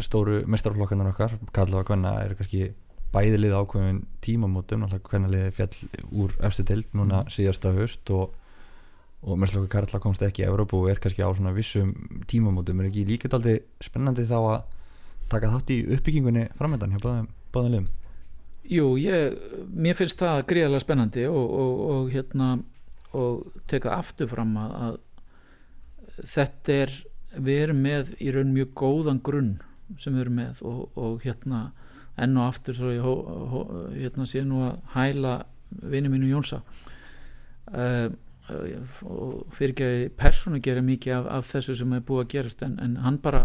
[0.00, 2.72] stóru mestarflokkarnar okkar kalla að hvenna er kannski
[3.12, 8.34] bæði lið ákveðin tímamótum náttúrulega hvenna liði fjall úr efstu deild núna síðasta höst og,
[9.24, 11.94] og mestarflokkar Karla komst ekki í Evrópu og er kannski á svona vissum
[12.28, 12.82] tímamótum.
[12.82, 14.58] Er ekki líka daldi spennandi þá að
[15.32, 17.88] taka þátt í uppbyggingunni framöndan hjá báðum, báðum liðum?
[18.68, 19.38] Jú, ég,
[19.72, 22.48] mér finnst það gríðarlega spennandi og, og, og hérna
[23.16, 24.98] og teka aftur fram að, að
[26.34, 26.94] þetta er
[27.38, 29.54] við erum með í raun mjög góðan grunn
[29.96, 31.62] sem við erum með og, og hérna
[32.18, 33.12] enn og aftur svo ég hó,
[33.52, 33.60] hó,
[33.94, 35.34] hérna sé nú að hæla
[35.82, 36.62] vinni mínu Jónsa.
[37.68, 38.08] Uh,
[39.04, 42.62] og fyrir ekki að persónu gera mikið af, af þessu sem er búið að gerast
[42.64, 43.42] en, en hann bara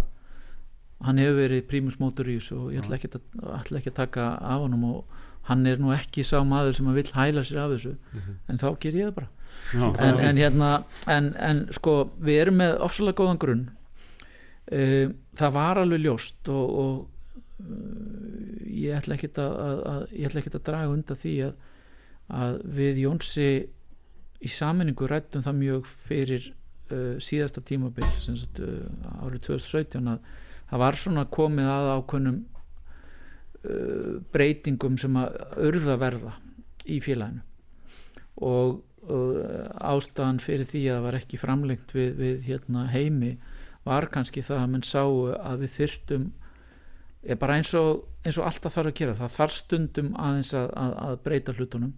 [1.03, 3.25] hann hefur verið prímus mótor í þessu og ég ætla ekki að,
[3.57, 6.99] ætla ekki að taka af honum og hann er nú ekki sá maður sem að
[7.01, 8.37] vill hæla sér af þessu Mhm.
[8.47, 9.27] en þá ger ég það bara.
[9.73, 10.69] Já, en, en hérna
[11.11, 13.65] en, en sko við erum með ofsalega góðan grunn.
[14.71, 17.07] Uh, það var alveg ljóst og, og
[18.73, 20.03] ég ætla ekkit að, að,
[20.57, 21.53] að draga undan því að,
[22.41, 23.47] að við Jónsi
[24.43, 30.33] í saminningu rættum það mjög fyrir uh, síðasta tímabil sagt, uh, árið 2017 að
[30.71, 35.37] það var svona komið að ákveðnum uh, breytingum sem að
[35.69, 36.37] urða verða
[36.83, 37.45] í félaginu.
[38.43, 38.81] Og,
[39.83, 43.33] ástæðan fyrir því að það var ekki framlengt við, við hérna, heimi
[43.83, 46.23] var kannski það að menn sáu að við þyrftum
[47.23, 49.17] er bara eins og, eins og alltaf þarf að gera.
[49.19, 51.93] Það þarf stundum aðeins að, að, að breyta hlutunum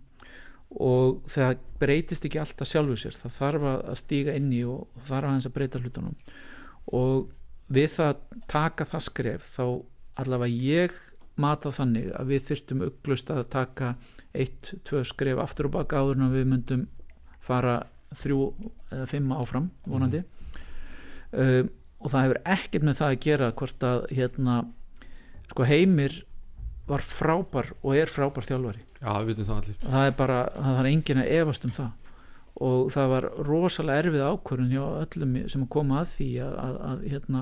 [0.81, 3.17] og það breytist ekki alltaf sjálfu sér.
[3.21, 6.15] Það þarf að stíga inn í og þarf aðeins að breyta hlutunum.
[6.93, 7.27] Og
[7.73, 9.65] við það að taka það skref þá
[10.21, 10.99] allavega ég
[11.41, 13.95] mata þannig að við þyrftum upplust að taka
[14.35, 16.85] eitt, tvö skref aftur og baka áður en við myndum
[17.43, 17.81] fara
[18.15, 18.53] þrjú
[18.93, 20.23] eða fimm áfram vonandi.
[21.35, 24.57] Um, og það hefur ekkert með það að gera hvort að hérna
[25.55, 26.25] sko heimir
[26.85, 28.83] var frábær og er frábær þjálfari.
[28.99, 29.77] Já, við vitum það allir.
[29.85, 31.93] Það er bara, það er enginn að efast um það.
[32.65, 36.75] Og það var rosalega erfið ákvörðun hjá öllum sem að koma að því að, að,
[36.89, 37.41] að hérna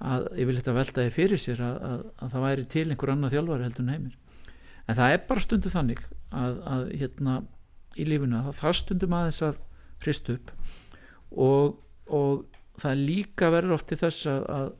[0.00, 3.12] að ég vil þetta velta því fyrir sér að, að, að það væri til einhver
[3.12, 4.16] annað þjálfari heldur en heimir.
[4.86, 7.36] En það er bara stundu þannig að, að hérna
[8.00, 9.60] í lífinu að það þarf stundum aðeins að
[10.00, 10.54] frist upp.
[11.30, 12.46] Og, og
[12.80, 14.70] það líka verður oft til þess að, að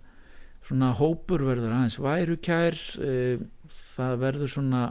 [0.67, 3.13] svona hópur verður aðeins værukær e,
[3.95, 4.83] það verður svona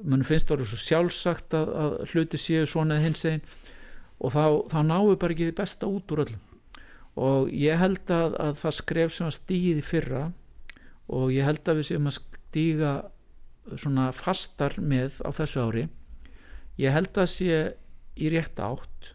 [0.00, 3.42] mann finnst það svo sjálfsagt að, að hluti séu svona eða hins einn
[4.20, 6.46] og þá, þá náum við bara ekki því besta út úr öllum
[7.20, 10.24] og ég held að, að það skref sem að stíði fyrra
[11.10, 12.92] og ég held að við séum að stíga
[13.76, 15.86] svona fastar með á þessu ári
[16.80, 17.58] ég held að sé
[18.20, 19.12] í rétt átt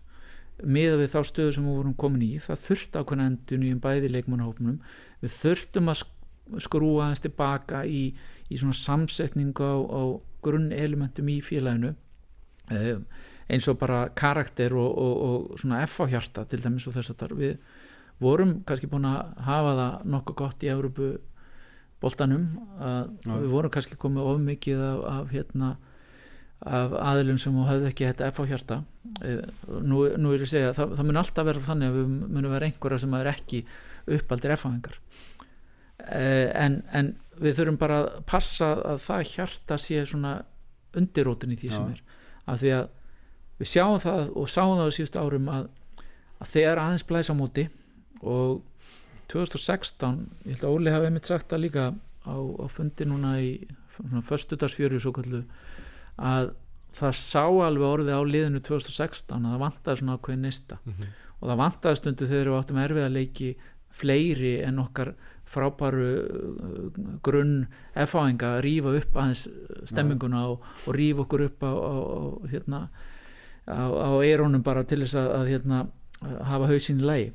[0.64, 3.82] miða við þá stöðu sem við vorum komin í það þurfti ákveðna endun í um
[3.84, 4.80] bæði leikmannahópnum.
[5.24, 8.04] Við þurftum að sk- skrúa aðeins tilbaka í,
[8.50, 10.02] í svona samsetningu á, á
[10.46, 11.96] grunnelementum í félaginu.
[12.72, 13.06] Um,
[13.50, 17.14] eins og bara karakter og, og, og svona F á hjarta til dæmis og þess
[17.14, 17.58] að þar við
[18.24, 21.10] vorum kannski búin að hafa það nokkuð gott í Európu
[22.02, 22.48] boltanum
[22.80, 23.34] að Já.
[23.34, 25.70] við vorum kannski komið of mikið af, af hérna
[26.66, 28.78] af aðilum sem höfðu ekki þetta F á hjarta.
[29.22, 32.14] Eh, nú, nú er ég að segja það, það mun alltaf vera þannig að við
[32.36, 33.66] munum vera einhverja sem er ekki
[34.16, 35.00] uppaldir F-fáingar
[36.06, 40.34] Eh, en, en við þurfum bara að passa að það hjarta sé svona
[40.96, 41.96] undirrótin í því sem Já.
[41.96, 42.02] er.
[42.46, 42.86] Af því að
[43.62, 45.70] við sjáum það og sáum það á síðustu árum að,
[46.44, 47.66] að þegar aðeins blæs á móti
[48.22, 48.62] og
[49.32, 51.88] 2016 ég held að Óli hafi einmitt sagt það líka
[52.28, 53.50] á, á fundi núna í
[53.96, 55.42] svona föstudagsfjöru svo kallu
[56.18, 56.52] að
[56.96, 61.08] það sá alveg orðið á liðinu 2016 að það vantaði svona ákveðin neista Mhm.
[61.42, 63.50] og það vantaði stundu þegar við áttum erfið að leiki
[63.96, 65.14] fleiri en okkar
[65.46, 69.44] frábæru uh, grunn F-áinga að rífa upp aðeins
[69.92, 71.94] stemminguna og, og rífa okkur upp á, á,
[72.50, 72.80] hérna
[73.70, 75.84] á, á eirónum bara til þess að, að hérna,
[76.50, 77.28] hafa hausinn í lagi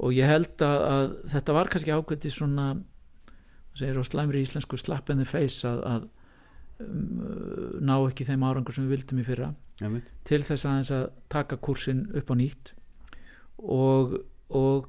[0.00, 2.68] og ég held að, að þetta var kannski ákveðti svona
[3.78, 6.08] segir á slæmri íslensku slap in the face að, að
[6.80, 10.10] ná ekki þeim árangur sem við vildum í fyrra Einmitt.
[10.24, 12.72] til þess aðeins að taka kursin upp á nýtt
[13.60, 14.16] og,
[14.50, 14.88] og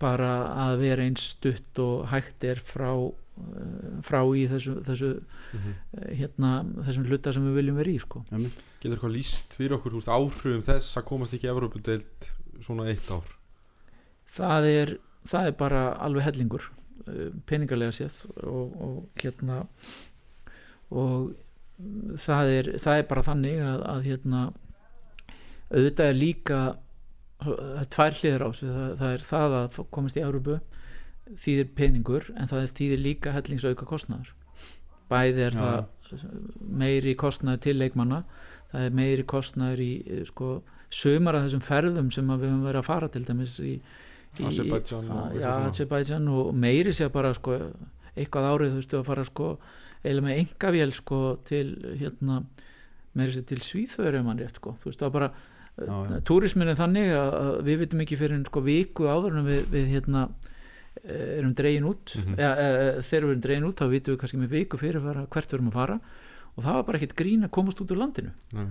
[0.00, 0.30] bara
[0.68, 5.10] að vera eins stutt og hægt er frá, eh, frá í þessu, þessu,
[5.52, 5.74] Mhm.
[5.98, 8.24] eh, hérna, þessum hluta sem við viljum vera í sko.
[8.80, 13.08] Getur eitthvað líst fyrir okkur úst, áhrifum þess að komast ekki í Evrópudeild svona eitt
[13.10, 13.24] ár
[14.28, 16.70] það, er, það er bara alveg hellingur
[17.08, 19.66] eh, peningarlega séð og, og hérna
[20.90, 21.30] og
[22.20, 24.42] það er, það er bara þannig að, að hérna
[25.70, 26.60] auðvitað er líka
[27.94, 30.58] tvær hliðar á sig það, það er það að komast í Európu
[31.40, 34.34] þýðir peningur en það er þýðir líka hellingsauka kostnaður.
[35.10, 35.60] Bæði er Já.
[35.62, 36.24] það
[36.80, 38.24] meiri kostnaður til leikmanna
[38.70, 40.50] það er meiri kostnaður í eh, sko,
[40.90, 43.76] sumar af þessum ferðum sem við höfum verið að fara til dæmis í,
[44.40, 47.58] í Azerbaijan og meiri sé bara sko,
[48.14, 49.52] eitthvað árið þú veistu að fara sko,
[50.04, 51.66] eiginlega með engavél sko, til
[52.00, 52.42] hérna
[53.18, 54.76] meiri sé til Svíþöður ef mann rétt sko.
[54.80, 55.32] þú veist það var bara
[55.80, 56.20] Já, já.
[56.28, 60.24] túrismin er þannig að, að við vitum ekki fyrir sko viku áður við, við hérna
[61.04, 62.34] eh, erum dregin út Mhm.
[62.36, 62.66] ja, e,
[63.06, 65.56] þegar við erum dregin út þá vitum við kannski með viku fyrir fara, hvert við
[65.56, 65.96] erum að fara
[66.56, 68.66] og það var bara ekkert grín að komast út úr landinu Nei.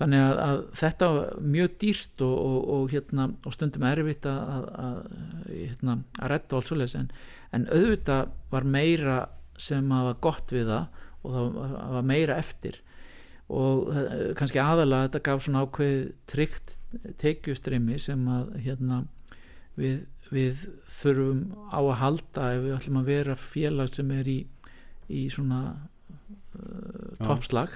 [0.00, 4.40] þannig að, að þetta var mjög dýrt og, og, og, hérna, og stundum erfitt að,
[4.56, 5.00] að, að,
[5.54, 7.10] hérna, að retta og allt svoleiðis en,
[7.56, 9.18] en auðvitað var meira
[9.60, 12.80] sem var gott við það og það var, meira eftir.
[13.50, 15.96] Og eh, kannski aðalega þetta gaf svona ákveð
[16.30, 16.76] tryggt
[17.20, 19.02] tekjustrimi sem að hérna,
[19.78, 20.66] við, við
[21.00, 24.38] þurfum á að halda ef við ætlum að vera félag sem er í,
[25.10, 27.74] í svona uh, toppslag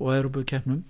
[0.00, 0.82] og Európu keppnum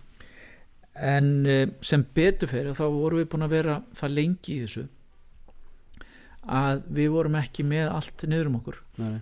[0.94, 4.86] en uh, sem betur fyrir þá vorum við búin að vera það lengi í þessu
[6.44, 8.80] að við vorum ekki með allt niður um okkur.
[9.00, 9.14] Nei.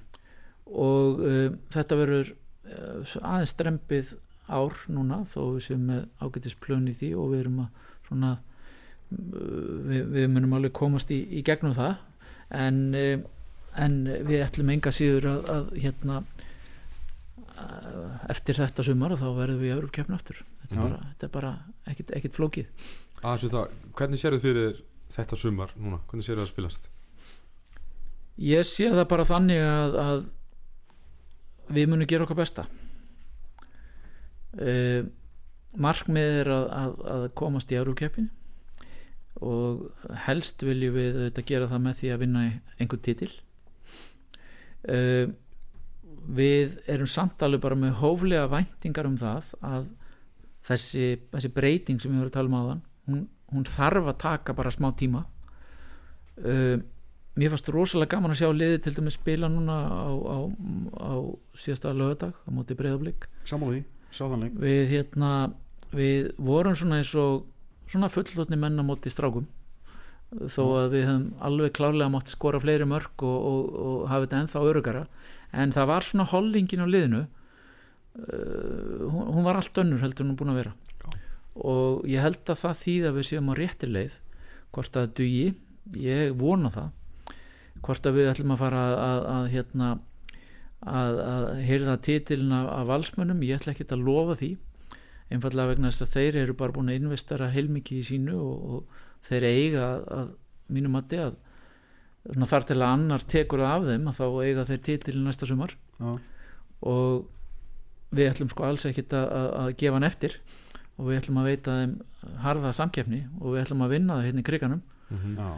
[0.68, 4.14] Og uh, þetta verður uh, aðeins strempið
[4.52, 8.32] ár núna þó við séum með ágætis plön í því og við erum að svona
[8.38, 11.96] uh, við, við munum alveg komast í, í gegnum það
[12.52, 12.80] en,
[13.80, 13.98] en
[14.28, 16.22] við ætlum enga síður að, að hérna
[18.32, 21.32] eftir þetta sumar þá verðum við í öðrum keppn aftur þetta er bara, þetta er
[21.36, 21.52] bara
[21.92, 22.88] ekkit, ekkit flókið
[23.22, 24.80] það, hvernig sérðu fyrir
[25.12, 26.00] þetta sumar núna?
[26.08, 26.88] Hvernig sérðu það að spilast?
[28.42, 30.22] Ég sé það bara þannig að, að
[31.72, 32.66] við munum gera okkar besta.
[34.52, 35.08] Uh,
[35.80, 38.28] markmið er að, að, að komast í Eurókeppin
[39.42, 39.86] og
[40.26, 42.42] helst viljum við þetta gera það með því að vinna
[42.76, 43.30] einhvern titil.
[44.82, 45.32] Uh,
[46.22, 49.88] við erum samt alveg bara með hóflega væntingar um það að
[50.68, 54.56] þessi, þessi breyting sem við vorum að tala um áðan hún, hún þarf að taka
[54.56, 55.24] bara smá tíma.
[56.38, 56.78] Uh,
[57.38, 60.38] mér fannst rosalega gaman að sjá liði til dæmis spila núna á, á,
[61.00, 61.12] á
[61.56, 65.32] síðasta lögadag á móti breyðablík Sammála því, sá þannig við hérna
[65.92, 67.48] við vorum svona eins og
[67.92, 69.48] svona fullotni menn á móti strákum.
[70.32, 74.38] Þó að við höfum alveg klárlega mátt skora fleiri mörg og, og, og hafa þetta
[74.40, 75.02] ennþá örugara
[75.52, 77.26] en það var svona hollingin á liðinu.
[78.12, 80.72] Uh, hún, hún var allt önnur heldur hún búin að vera.
[81.02, 81.12] Já.
[81.68, 84.18] og ég held að það þýð að við séum á réttir leið
[84.72, 85.46] hvort að dugi,
[86.00, 86.90] ég vona það
[87.82, 89.88] hvort að við ætlum að fara að, að, að hérna
[90.82, 94.52] að, að heyrða titilin af, af valsmönnum, ég ætla ekki að lofa því
[95.32, 99.26] einfallega vegna þess að þeir eru bara búin að investera heilmikið í sínu og, og
[99.26, 100.32] þeir eiga að, að
[100.72, 101.38] mínum að að
[102.22, 105.48] svona þar til að annar tekur það af þeim að þá eiga þeir titilin næsta
[105.48, 105.72] sumar.
[105.98, 106.10] Já,
[106.92, 107.24] og
[108.12, 110.36] við ætlum sko alls ekkit að, að, að gefa hann eftir
[110.98, 111.96] og við ætlum að veita þeim
[112.44, 114.82] harða samkeppni og við ætlum að vinna það hérna í kriganum.
[115.12, 115.34] Mhm.
[115.40, 115.50] já,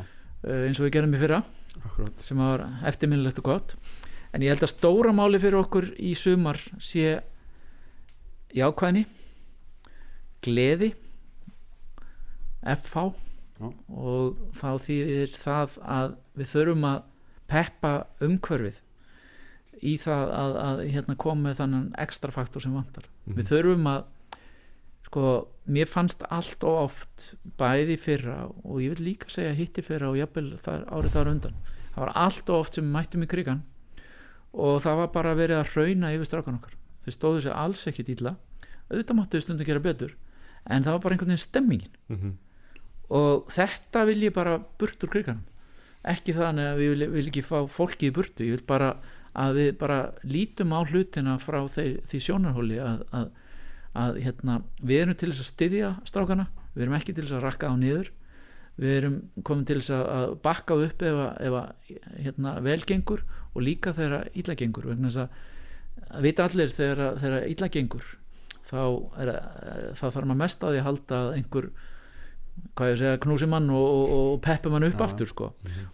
[0.46, 1.42] uh, eins og við gerum í fyrra
[1.82, 3.74] Akkurat sem var eftirminnilegt og gott
[4.34, 7.20] en ég held að stóra máli fyrir okkur í sumar sé
[8.54, 9.04] jákvæðni
[10.44, 10.92] gleði
[12.64, 13.04] FH
[13.60, 13.68] Já.
[13.94, 17.02] og þá þýðir það að við þurfum að
[17.50, 17.92] peppa
[18.24, 18.80] umhverfið
[19.84, 23.36] í það að, að hérna, koma með þannan ekstra faktor sem vantar Mhm.
[23.38, 24.02] við þurfum að
[25.14, 27.28] sko, mér fannst allt og oft
[27.60, 31.60] bæði fyrra og ég vil líka segja hitti fyrra og jafnvel þar, árið þar undan
[31.94, 33.62] það var allt og oft sem við mættum í krigan
[34.54, 36.74] og það var bara verið að hrauna yfir strákan okkar.
[37.04, 38.34] Þau stóðu sér alls ekki dýla
[38.90, 40.14] auðvitað máttu þau stundum gera betur
[40.64, 41.96] en það var bara einhvern veginn stemmingin.
[42.10, 42.38] Mhm.
[43.14, 45.44] og þetta vil ég bara burt úr kriganum.
[46.04, 48.96] Ekki þannig að við vil, vil ekki fá fólki í burtu, ég vil bara
[49.34, 53.30] að við bara lítum á hlutina frá því, því sjónarhóli að, að,
[53.94, 57.44] að hérna, við erum til þess að styðja strákana, við erum ekki til þess að
[57.46, 58.08] rakka á niður
[58.74, 63.20] við erum komin til þess að, að bakka upp ef, að- ef að, hérna, velgengur
[63.54, 65.40] og líka þegar íllagengur vegna þess að,
[66.10, 68.08] að vita allir þegar, að- þegar íllagengur
[68.66, 68.80] þá,
[69.22, 69.30] er,
[69.94, 71.70] þá þarf maður mest á því að halda að einhver
[72.74, 75.04] hvað ég að segja, knúsi mann og, og, og peppi mann upp Já.
[75.06, 75.48] aftur sko.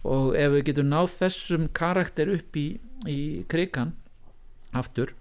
[0.05, 2.65] og ef við getum náð þessum karakter upp í,
[3.09, 3.93] í krigan
[4.77, 5.13] aftur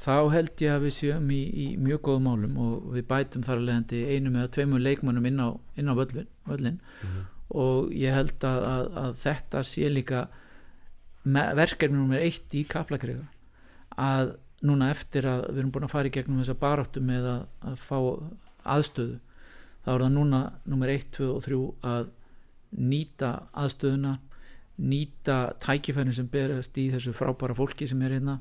[0.00, 3.58] þá held ég að við séum í, í mjög góðum málum og við bætum þar
[3.60, 7.24] að leiðandi einum eða tveimur leikmannum inn á, inn á völlin, völlin Mhm.
[7.50, 10.22] og ég held að, að, að þetta sé líka
[11.58, 13.26] verkefni nummer eitt í kaplakriga
[14.00, 17.42] að núna eftir að við erum búin að fara í gegnum þessa baráttu með að,
[17.70, 17.98] að fá
[18.76, 19.18] aðstöðu
[19.84, 21.60] þá er það núna nummer 1, 2 og 3
[21.90, 22.10] að
[22.90, 24.14] nýta aðstöðuna
[24.80, 28.38] nýta tækifærin sem berast í þessu frábæra fólki sem er hérna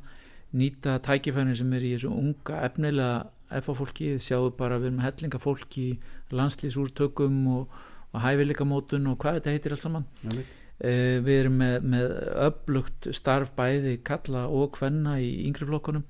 [0.55, 4.13] nýta tækifærin sem er í þessu unga efnilega FA fólki.
[4.21, 5.97] Sjáu bara við erum hellinga fólki í
[6.35, 7.75] landslýsúrtökum og,
[8.13, 10.07] og hæfileikamótun og hvað þetta heitir allt saman.
[10.25, 10.55] Einmitt.
[10.83, 12.15] uh, við erum með, með
[12.47, 16.07] öflugt starf bæði kalla og kvenna í yngri flokkunum.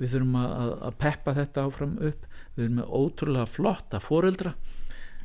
[0.00, 2.28] Við þurfum að, að, að peppa þetta áfram upp.
[2.56, 4.54] Við erum með ótrúlega flotta foreldra.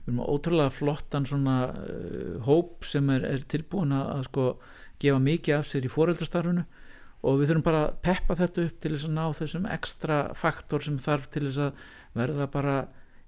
[0.05, 4.49] Við erum með ótrúlega flottan svona uh, hóp sem er, er tilbúin að, að sko
[5.03, 6.63] gefa mikið af sér í foreldrastarfinu
[7.25, 10.85] og við þurfum bara að peppa þetta upp til þess að ná þessum ekstra faktor
[10.85, 12.75] sem þarf til þess að verða bara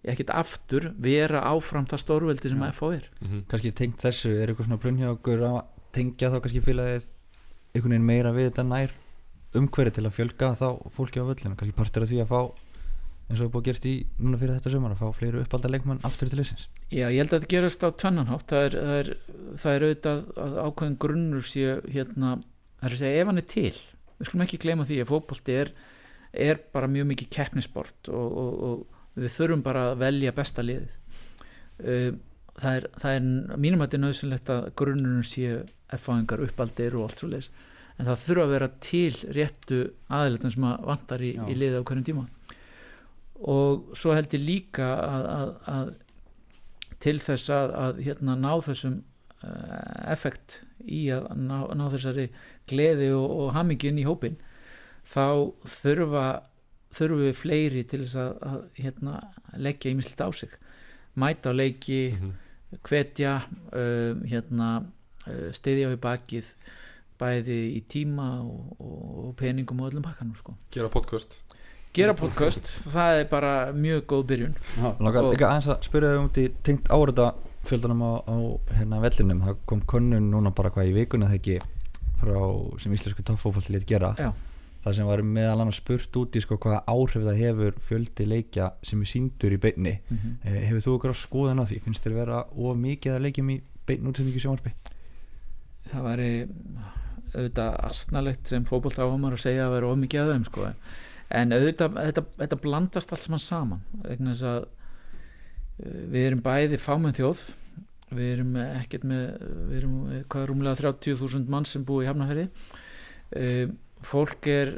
[0.08, 3.10] ekkert aftur vera áfram það stórveldi sem að FH er.
[3.22, 3.42] Mhm.
[3.52, 5.58] kannski tengt þessu, er eitthvað svona brunn hjá okkur að
[5.98, 7.10] tengja þá kannski félagið
[7.74, 8.94] einhvern veginn meira við þetta nær
[9.58, 11.58] umhverfi til að fjölga þá fólki á völlinu?
[11.58, 12.42] Kannski partur af því að fá
[13.28, 15.72] eins og er búið að gerast í núna fyrir þetta sumar að fá fleiri uppalda
[15.72, 18.46] leikmann aftur til leysins Já, ég held að þetta gerast á tvennanhátt.
[18.48, 19.10] Það er, það er,
[19.64, 22.30] það er auðvitað að ákveðin grunnur sé hérna,
[22.78, 23.74] það er að segja ef hann er til
[24.18, 25.74] við skulum ekki gleyma því að fótbolti er,
[26.34, 30.66] er bara mjög mikið keppnisport og, og, og við þurfum bara að velja besta
[31.78, 32.16] Uh,
[32.58, 33.26] það er, það er
[33.62, 35.50] mínum að þetta er nöðsynlegt að grunnurinn sé
[35.94, 37.52] F-fáingar uppaldir og allt svo leis
[37.98, 39.80] en það þurfa að vera til réttu
[40.14, 42.26] aðleitin sem að vantar í, í liðið á hverjum tíma.
[43.54, 45.94] Og svo held ég líka að, að, að
[47.06, 52.28] til þess að, að hérna, ná þessum uh, effekt í að ná, ná þessari
[52.70, 54.38] gleði og, og hamingin í hópin
[55.08, 56.26] þá þurfa
[56.98, 59.16] þurfum við fleiri til þess að, að hérna,
[59.58, 60.50] leggja ímislit á sig
[61.18, 62.32] mæta á leiki Mhm.
[62.84, 63.34] hvetja
[63.72, 64.70] um, hérna,
[65.28, 66.50] uh, stiðja við bakið
[67.18, 70.54] bæði í tíma og, og, og peningum og öllum pakkanum sko.
[70.72, 71.38] Gera podcast
[71.98, 76.12] gera podcast, það er bara mjög góð byrjun Já, Langar Og- líka aðeins að spyrja
[76.14, 77.30] þau um því tengt árita
[77.70, 78.36] fjöldanum á, á
[78.78, 81.58] hérna vellinum það kom könnun núna bara hvað í vikunni þegar ekki
[82.18, 82.38] frá
[82.82, 84.32] sem íslensku toppfófalli lét gera Já.
[84.86, 88.72] það sem var meðal annars spurt út í sko hvaða áhrif það hefur fjöldi leikja
[88.86, 90.62] sem er síndur í beinni mm -hmm.
[90.68, 93.62] hefur þú okkur á skoðan á því finnst þér vera of mikið að leikjum í
[93.88, 94.74] beinn útsendingu sjónvarpi
[95.92, 96.32] það væri
[97.36, 100.72] auðvitað asnalegt sem fótbolt áhamar að segja að vera of mikið að þeim sko.
[101.30, 104.68] en auðvitað þetta, þetta blandast allt saman saman vegna þess að uh,
[105.78, 107.42] við erum bæði fámenn þjóð.
[108.08, 109.24] Við erum ekkert með
[109.68, 112.46] við erum með, hvað er rúmlega 30.000 mann sem búi í Hafnafjörði
[113.36, 113.74] uh,
[114.08, 114.72] fólk er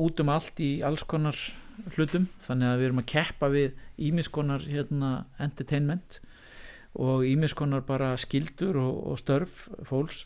[0.00, 1.36] út um allt í alls konar
[1.92, 3.74] hlutum þannig að við erum að keppa við
[4.08, 5.10] ímiskonar hérna,
[5.42, 6.20] entertainment
[6.94, 10.24] og ímiskonar bara skildur og, og störf fólks.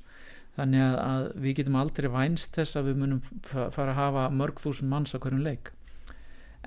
[0.58, 4.24] Þannig að, að við getum aldrei vænst þess að við munum fa- fara að hafa
[4.34, 5.72] mörg þúsund manns á hverjum leik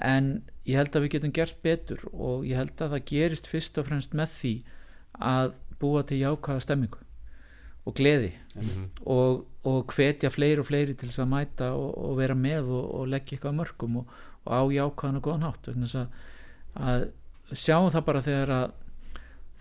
[0.01, 0.31] en
[0.65, 3.87] ég held að við getum gert betur og ég held að það gerist fyrst og
[3.89, 4.53] fremst með því
[5.21, 7.01] að búa til jákvæða stemmingu
[7.85, 8.89] og gleði Mhm.
[9.07, 12.83] og, og hvetja fleiri og fleiri til þess að mæta og, og vera með og,
[12.99, 14.11] og leggja eitthvað að mörgum og,
[14.43, 16.07] á jákvæðan og góðan hátt þess að,
[16.75, 17.05] að
[17.55, 18.73] sjáum það bara þegar að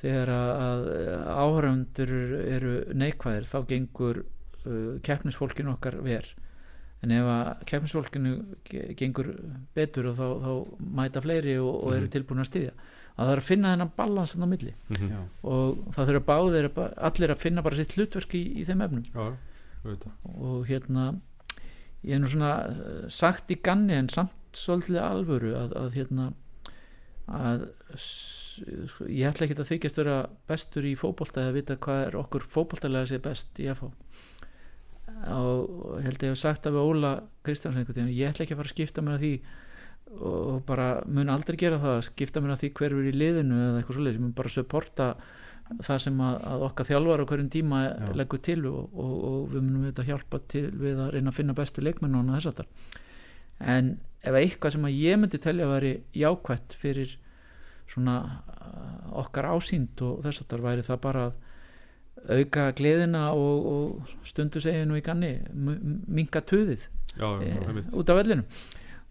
[0.01, 0.84] þegar að,
[1.45, 6.30] áhraundur eru neikvæðir þá gengur uh, keppnisfólkinu okkar ver
[7.03, 8.32] en ef að keppnisfólkinu
[8.68, 9.30] ge- gengur
[9.74, 10.51] betur og þá, þá
[11.01, 12.11] mæta fleiri og, og eru Mhm.
[12.16, 12.72] tilbúin að styðja
[13.20, 15.09] að það er að finna þennan balans á milli Mhm.
[15.11, 15.20] Já.
[15.44, 19.36] og það þurfa báðir allir að finna bara sitt hlutverk í, í þeim efnum Já,
[19.84, 21.20] auðvitað og hérna
[22.05, 26.32] ég er nú svona eh, sagt í ganni en samt svolítið alvöru að, að hérna
[27.30, 27.68] að
[29.09, 30.16] ég ætla ekki að þykjast vera
[30.51, 33.90] bestur í fótbolta eða vita hvað er okkur fótboltalega sé best í FH
[35.28, 37.10] og held að ég hef sagt við Óla
[37.44, 39.34] Kristjánsson einhvern tíðan, ég ætla ekki að fara að skipta mér að því
[40.10, 43.60] og bara mun aldrei gera það að skipta mér að því hver er í liðinu
[43.60, 45.08] eða eitthvað svoleiðis, ég mun bara supporta
[45.86, 48.08] það sem að, að okkar þjálfar á hverjum tíma Já.
[48.18, 51.56] leggur til og, og, og við munum þetta hjálpa til við að reyna að finna
[51.60, 52.64] bestu leikmenn og þess að
[53.70, 53.92] en
[54.24, 57.14] ef eitthvað sem að ég myndi telja að veri jákvætt fyrir
[57.90, 61.38] svona uh, okkar ásýnd og þess að væri það bara að
[62.30, 66.84] auka gleðina og, og stundu segja nú í ganni minga töðið
[67.42, 67.54] e,
[67.96, 68.44] út af vellinu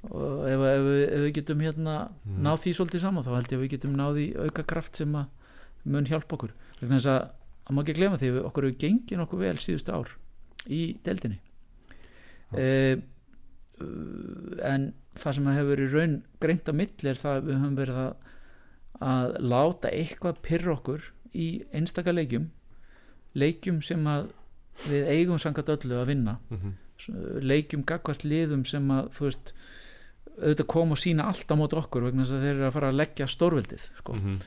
[0.10, 2.38] og ef, ef, ef við getum hérna Mhm.
[2.46, 5.16] náð því svolítið saman þá held ég að við getum náð í auka kraft sem
[5.20, 5.26] að
[5.90, 7.20] mun hjálpa okkur þess að
[7.70, 10.14] að má ekki glemma því okkur hefur gengið nokkuð vel síðustu ár
[10.70, 11.40] í deildinni
[12.50, 12.60] Já.
[12.60, 13.02] e,
[14.66, 14.88] en
[15.20, 18.14] það sem hefur í raun greint að milli er það að við höfum verið að,
[19.10, 22.50] að láta eitthvað pyrra okkur í einstaka leikjum
[23.36, 24.30] leikjum sem að
[24.90, 26.74] við eigum sangat öllu að vinna Mhm.
[27.42, 29.54] leikjum gagvart liðum sem að þú veist
[30.40, 32.90] auðvitað kom og sína allt á móti okkur vegna þess að þeir eru að fara
[32.92, 34.14] að leggja stórveldið sko.
[34.16, 34.40] Mhm.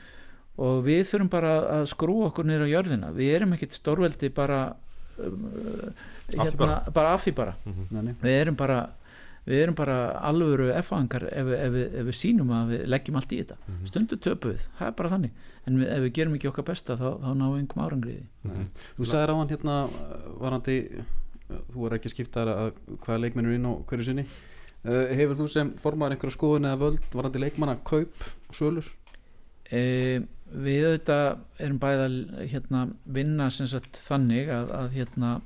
[0.57, 4.75] og við þurfum bara að skrúa okkur niður á jörðina við erum ekkit stórveldi bara
[5.17, 5.93] um,
[6.39, 6.91] Af því bara.
[6.93, 7.55] bara af því bara.
[7.91, 8.13] Nei, nei.
[8.21, 8.89] við erum bara
[9.45, 9.95] við erum bara
[10.29, 13.85] alvöru F-angar ef, ef, við- ef við sínum að við leggjum allt í þetta Mhm.
[13.89, 15.31] stundu töpu við, það er bara þannig
[15.67, 18.67] en við, ef við gerum ekki okkar besta þá, þá náum við einhverjum árangriði Mhm.
[18.97, 20.77] Þú sagðir á hann hérna uh, varandi,
[21.49, 22.71] uh, þú er ekki skiptar að
[23.03, 24.25] hvaða leikmenn eru inn á hverju sinni
[24.85, 28.13] uh, Hefur þú sem formaður einhverja skoðun eða völd varandi leikmanna kaup
[28.49, 28.87] og sölur?
[29.71, 30.19] e,
[30.53, 32.07] við auðvitað erum bæða
[32.51, 35.41] hérna, vinna sem sagt þannig að, að hérna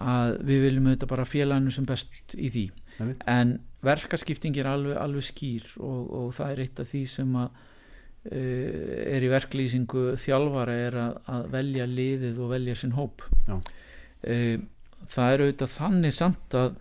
[0.00, 2.62] að við viljum auðvitað bara félaginu sem best í því.
[2.98, 7.48] En verkaskipting er alveg, alveg skýr og, og það er eitt af því sem að
[7.52, 13.24] uh, er í verklýsingu þjálfara er að, að velja liðið og velja sinn hóp.
[13.48, 14.58] Uh,
[15.06, 16.78] það er auðvitað þannig samt að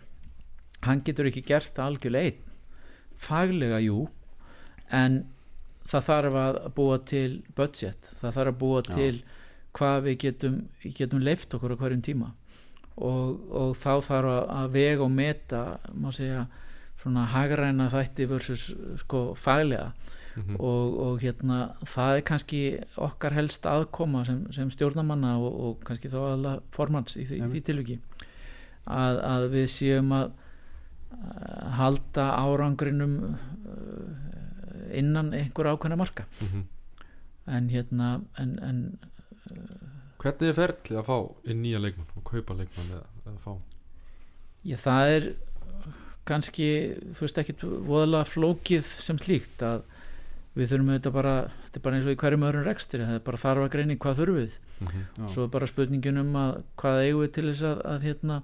[0.88, 2.44] hann getur ekki gert algjörlega einn.
[3.18, 4.06] Faglega jú
[4.94, 5.24] en
[5.88, 8.90] það þarf að búa til budget, það þarf að búa Já.
[8.94, 9.14] til
[9.78, 12.34] hvað við getum, getum leift okkur á hverjum tíma
[12.98, 15.62] og, og þá þarf að, vega og meta
[15.94, 16.48] má segja
[16.98, 18.70] svona hagræna þætti versus
[19.04, 19.92] sko faglega
[20.38, 20.56] Mhm.
[20.62, 22.58] og, og hérna það er kannski
[23.02, 27.62] okkar helst aðkoma sem, sem stjórnamanna og, og kannski þá aðla formans í því, því
[27.66, 27.96] tilviki
[28.86, 36.68] að, að við séum að uh, halda árangrinum uh, innan einhver ákveðna marka Mhm.
[37.58, 38.84] en hérna en, en
[40.18, 41.18] Hvernig er ferlið að fá
[41.52, 43.54] inn nýja leikmann og kaupa leikmann eða, eða fá?
[44.68, 45.28] Já, það er
[46.28, 46.70] kannski,
[47.16, 47.56] þú veist ekki
[47.88, 49.86] voðalega flókið sem slíkt að
[50.58, 51.34] við þurfum auðvitað bara
[51.68, 53.98] þetta er bara eins og í hverjum öðrum rekstri það er bara þarf að greina
[54.02, 54.56] hvað þurfum við.
[54.78, 55.04] Mhm.
[55.18, 55.28] Já.
[55.34, 58.40] svo er bara spurningin um að hvað eigum við til þess að, að hérna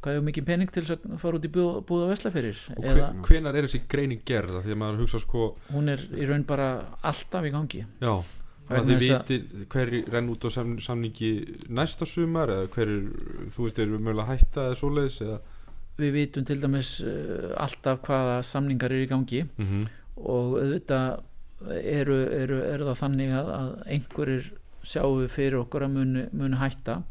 [0.00, 2.60] hvað eigum mikið pening til þess að fara út í búð, búð á vesla fyrir
[2.76, 4.54] Og eða hve, hvenar er þessi greining gerð?
[4.60, 6.68] Af því að maður hugsa sko hún er í raun bara
[7.02, 7.82] alltaf í gangi.
[8.00, 8.14] Já,
[8.70, 11.30] að þið viti hverju renn út á sam, samningi
[11.68, 12.98] næsta sumar eða hverju,
[13.54, 15.40] þú veist, eru mögulega að hætta eða svoleiðis eða
[16.00, 19.88] við vitum til dæmis uh, alltaf hvaða samningar eru í gangi mm -hmm.
[20.16, 21.22] og auðvitað
[21.82, 24.52] eru, eru, eru það þannig að, að einhverjir
[24.82, 27.02] sjáum við fyrir okkur að muni, muni hætta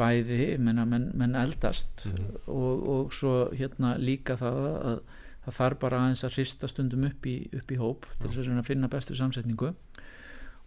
[0.00, 2.28] bæði menna, menn, menn eldast Mhm.
[2.46, 4.60] og, og svo hérna líka það
[4.90, 5.00] að
[5.44, 8.66] það þarf bara aðeins að hrista stundum upp í, upp í hóp til þess að
[8.68, 9.74] finna bestu samsetningu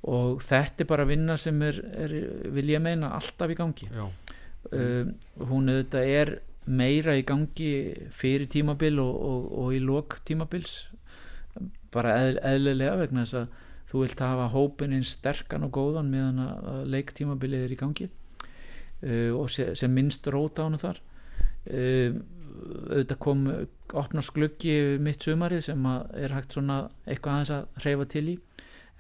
[0.04, 2.16] og þetta er bara vinna sem er, er
[2.52, 3.88] vil ég meina alltaf í gangi.
[4.74, 5.14] Um,
[5.50, 6.34] hún auðvitað er
[6.66, 7.72] meira í gangi
[8.12, 10.82] fyrir tímabil og, og, og í lok tímabils.
[11.94, 13.58] Bara eð, eðlilega vegna þess að
[13.92, 18.12] þú vilt hafa hópin eins sterkan og góðan meðan að, leiktímabilið er í gangi.
[19.04, 21.00] Uh, og se, sem minnst róta ánum þar.
[21.64, 22.20] Uh,
[22.54, 23.46] auðvitað kom
[23.98, 28.36] opnast gluggi mitt sumari sem er hægt svona eitthvað aðeins að hreyfa til í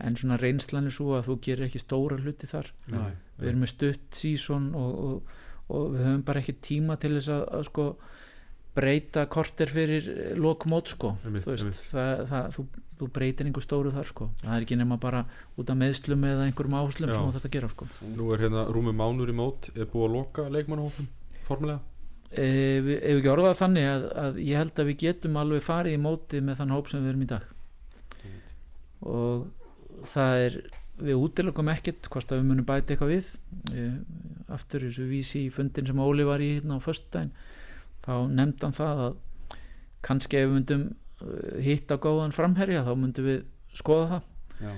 [0.03, 2.71] en svona reynslan er svo að þú gerir ekki stóra hluti þar.
[2.91, 3.13] Nei.
[3.39, 5.37] við erum með stutt sísón og, og,
[5.69, 7.87] og við höfum bara ekki tíma til þess að, að sko
[8.73, 11.13] breyta korter fyrir lokmót sko.
[11.27, 12.65] Einmitt, þú, veist, það, það, þú,
[12.99, 14.29] þú breytir einhver stóru þar sko.
[14.41, 15.23] Það er ekki nema bara
[15.61, 17.15] út af meðslum eða einhverjum áherslum Já.
[17.15, 17.89] sem þú þarft að gera sko.
[18.17, 19.69] Nú er hérna rúmi mánur í mót.
[19.77, 21.09] Er búið að loka leikmannahófum
[21.43, 21.81] formulega
[22.33, 22.45] e,
[22.83, 25.97] við, ef við ekki orðað þannig að, að ég held að við getum alveg farið
[25.97, 27.51] í móti með þann hóp sem við erum í dag.
[29.03, 29.43] Og
[30.09, 30.57] það er
[31.03, 33.29] við útilokum ekkert hvort að við munum bæta eitthvað við.
[33.73, 33.85] E,
[34.53, 37.31] aftur þessu vísi í fundin sem Óli var í hérna á föstudaginn
[38.05, 39.15] þá nefndi hann það að
[40.03, 40.81] kannski ef við myndum
[41.23, 43.43] uh, hitta góðan framherja þá myndum við
[43.73, 44.25] skoða það.
[44.63, 44.73] Já.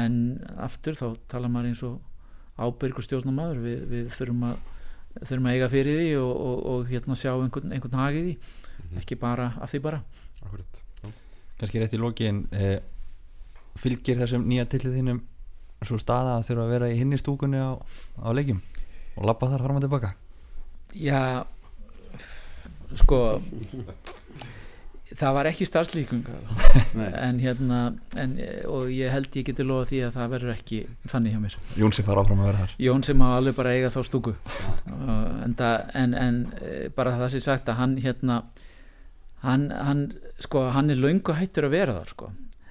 [0.00, 0.16] en
[0.58, 2.00] aftur þá tala maður eins og
[2.60, 4.56] ábyrgur stjórnamaður við, við þurfum að
[5.26, 8.38] þurfum að eiga fyrir því og, og, og hérna sjá einhvern, einhvern hagið í
[8.80, 8.96] Mhm.
[9.02, 9.98] ekki bara af því bara.
[10.42, 10.78] Akkurat
[11.60, 12.80] kannski rétt í lokin eh,
[13.78, 15.22] fylgir þessum nýja tillið þínum
[15.86, 17.78] svo staða að þurfa að vera í hinni stúkunni á,
[18.20, 18.60] á leikjum
[19.16, 20.14] og labba þar fram og tilbaka?
[20.96, 21.46] Já
[22.98, 23.20] sko
[25.10, 26.26] það var ekki starfslíkung
[27.26, 27.80] en hérna
[28.20, 28.36] en,
[28.70, 31.56] og ég held ég geti lofa því að það verður ekki þannig hjá mér.
[31.80, 32.74] Jónsi fara áfram að vera þar.
[32.86, 34.34] Jón sem að alveg bara eiga þá stúku.
[34.86, 38.42] En, það, en, en eh, bara það sem sagt að hann hérna
[39.46, 40.06] hann, hann
[40.42, 42.30] sko hann er löngu hættur að vera þar sko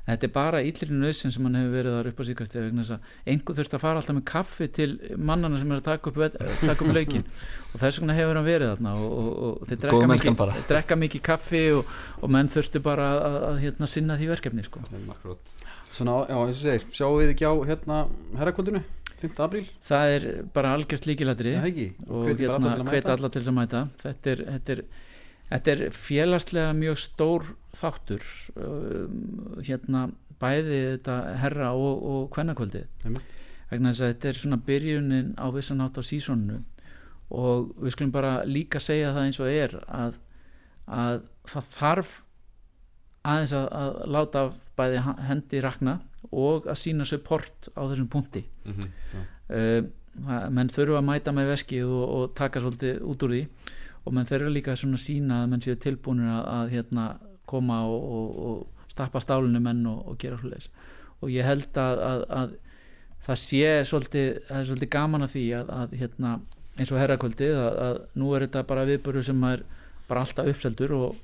[0.09, 2.95] þetta er bara íllirinn nöðsinn sem hann hefur verið þar upp á síkast vegna þess
[2.95, 4.89] að einhver þurft að fara alltaf með kaffi til
[5.29, 6.37] mannana sem er að taka upp,
[6.69, 10.11] taka upp laukin og þess vegna hefur hann verið þarna og, og, og þeir drekka
[10.13, 10.59] mikið, bara.
[10.69, 14.67] drekka mikið kaffi og, og menn þurftu bara að, að, að hérna, sinna því verkefni
[14.67, 14.85] sko.
[15.89, 17.99] Svona, já, eins og segir, sjáum við ekki á hérna
[18.37, 18.83] herrakvöldinu,
[19.19, 19.35] 5.
[19.43, 19.67] apríl?
[19.83, 21.87] Það er bara algjört ekki?
[22.07, 23.81] og alla hérna alla til þess að mæta.
[23.99, 24.83] Þetta er, þetta er,
[25.49, 28.25] þetta er félagslega mjög stór þáttur
[28.55, 30.07] um, hérna
[30.39, 35.83] bæði þetta herra og, og kvennakvöldi vegna þess að þetta er svona byrjunin á vissan
[35.85, 36.61] átt á sísonu
[37.29, 40.17] og við skulum bara líka segja það eins og er að,
[40.89, 42.15] að það þarf
[43.29, 44.43] aðeins að, að láta
[44.79, 48.45] bæði hendi rakna og að sína support á þessum punkti.
[48.65, 48.89] Mhm.
[49.53, 49.81] uh,
[50.51, 53.43] menn þurfa að mæta með veskið og, og taka svolítið út úr því
[54.05, 57.09] og menn þurfa líka svona sína að menn séu tilbúinir að, að hérna,
[57.49, 60.69] koma og, og, og stappa stálinu menn og, og gera hlutis
[61.19, 62.53] og ég held að, að, að
[63.25, 66.35] það sé svolítið, það er svolítið gaman að því að, hérna,
[66.79, 69.65] eins og herrakvöldið að, nú er þetta bara viðböru sem er
[70.09, 71.17] bara alltaf uppseldur og,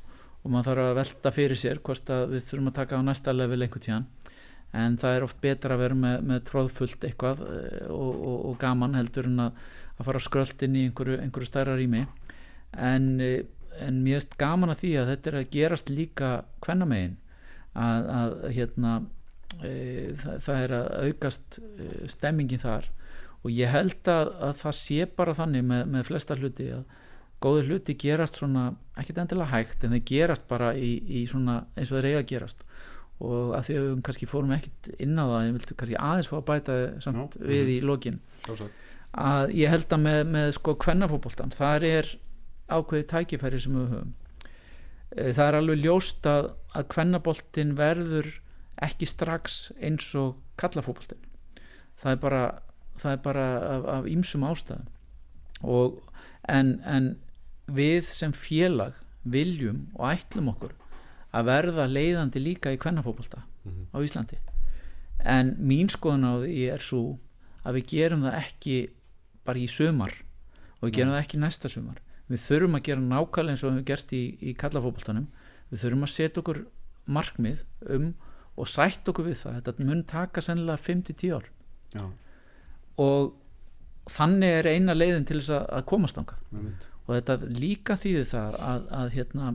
[0.46, 3.64] maður þarf að velta fyrir sér hvort að við þurfum að taka á næsta level
[3.66, 4.04] einhvern tíðan
[4.76, 9.30] en það er oft betra að vera með, með tróðfullt eitthvað eh, og, gaman heldur
[9.32, 9.64] en að,
[10.04, 12.04] fara skrölt inn í einhverju, einhverju stærra rými
[12.78, 13.44] en, eh,
[13.82, 16.32] en mér erst gaman að því að þetta er að gerast líka
[16.64, 17.18] kvennamegin.
[17.76, 18.92] Að, að hérna
[19.60, 19.72] e,
[20.16, 22.88] það, það er að aukast e, stemmingin þar.
[23.44, 26.86] Og ég held að, að það sé bara þannig með, með flesta hluti að
[27.44, 31.92] góði hluti gerast svona ekkert endilega hægt en þeir gerast bara í, í svona eins
[31.92, 32.66] og þeir eiga að gerast.
[33.26, 36.32] Og að því að við kannski fórum ekkert inn á það ég vilti kannski aðeins
[36.32, 37.46] fá að bæta samt Já.
[37.52, 38.20] við í lokin.
[39.16, 42.10] Að ég held að með, með sko kvennafótboltan þar er
[42.70, 44.14] ákveðið tækifæri sem við höfum.
[45.16, 48.32] Eh, það er alveg ljóst að, að kvennaboltin verður
[48.84, 51.22] ekki strax eins og kallafótboltin
[52.02, 52.42] það er bara
[53.00, 53.46] það er bara
[53.76, 54.88] af, af ýmsum ástæðum.
[55.64, 56.02] Og
[56.52, 57.08] en, en
[57.72, 58.94] við sem félag
[59.26, 60.74] viljum og ætlum okkur
[61.36, 63.88] að verða leiðandi líka í kvennafótbolta Mhm.
[63.90, 64.38] á Íslandi.
[65.26, 67.18] En mín skoðun á því er svo
[67.66, 68.76] að við gerum það ekki
[69.44, 70.14] bara í sumar
[70.78, 71.98] og við gerum það ekki næsta sumar
[72.32, 75.28] við þurfum að gera nákvæmlega eins og við höfum gert í, í kallafótboltanum
[75.72, 76.62] við þurfum að setja okkur
[77.06, 77.66] markmið
[77.96, 78.12] um
[78.56, 79.58] og sætt okkur við það.
[79.60, 81.50] Þetta mun taka sennilega 5-10 ár.
[81.96, 82.06] Já,
[83.02, 83.34] og
[84.12, 86.88] þannig er eina leiðin til þess að, að komast einmitt.
[87.06, 89.52] og þetta líka þýðir það að, að hérna,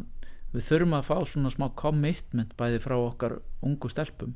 [0.51, 4.35] við þurfum að fá svona smá commitment bæði frá okkar ungu stelpum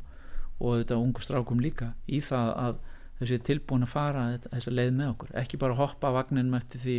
[0.61, 2.83] og þetta ungu strákum líka í það að
[3.25, 6.97] séu tilbúin að fara þessa leið með okkur, ekki bara hoppa vagninum eftir því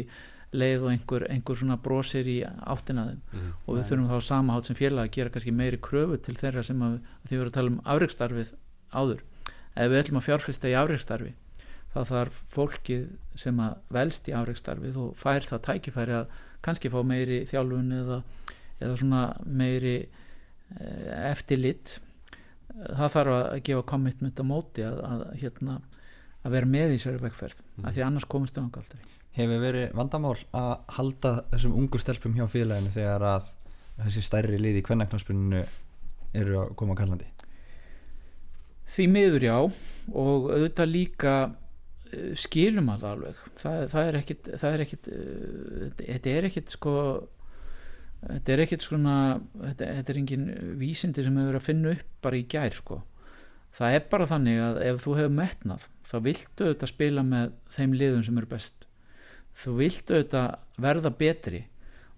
[0.55, 3.53] leið og einhver, einhver svona brosir í áttina þeim Mhm.
[3.67, 6.79] og við þurfum þá samahátt sem félag að gera kannski meiri kröfu til þeirra sem
[6.81, 8.53] að, að því við erum að tala um afreikstarfið
[8.93, 9.21] áður
[9.75, 11.33] ef við ætlum að fjárfesta í afreikstarfi
[11.95, 16.27] þá þarf fólkið sem að velst í afreikstarfið og fær það tækifæri að
[16.65, 18.23] kannski fá meiri þjálfun eða,
[18.81, 19.97] eða svona meiri
[20.79, 21.99] eh, eftirlit
[22.75, 25.75] það þarf að gefa commitment á móti að, að, hérna,
[26.45, 27.85] að vera með í sér vegferð Mhm.
[27.87, 28.99] af því annars komumst við aldrei
[29.35, 33.49] Hefur verið vandamál að halda þessum ungu stelpum hjá félaginu þegar að
[34.05, 35.63] þessi stærri liði í kvennaknarspuninu
[36.35, 37.27] eru að koma kallandi?
[38.95, 43.43] Því miður já og auðvitað líka uh, skilum að það alveg.
[43.59, 44.51] Það, það er ekkit,
[45.09, 46.95] uh, þetta- er ekkit sko
[48.25, 49.15] þetta er ekkit svona
[49.53, 50.45] þetta, þetta er engin
[50.79, 53.01] vísindi sem hefur verið að finna upp bara í gær sko.
[53.75, 57.95] Það er bara þannig að ef þú hefur metnað þá viltu auðvitað spila með þeim
[57.99, 58.85] liðum sem eru best
[59.55, 61.61] þú viltu auðvitað verða betri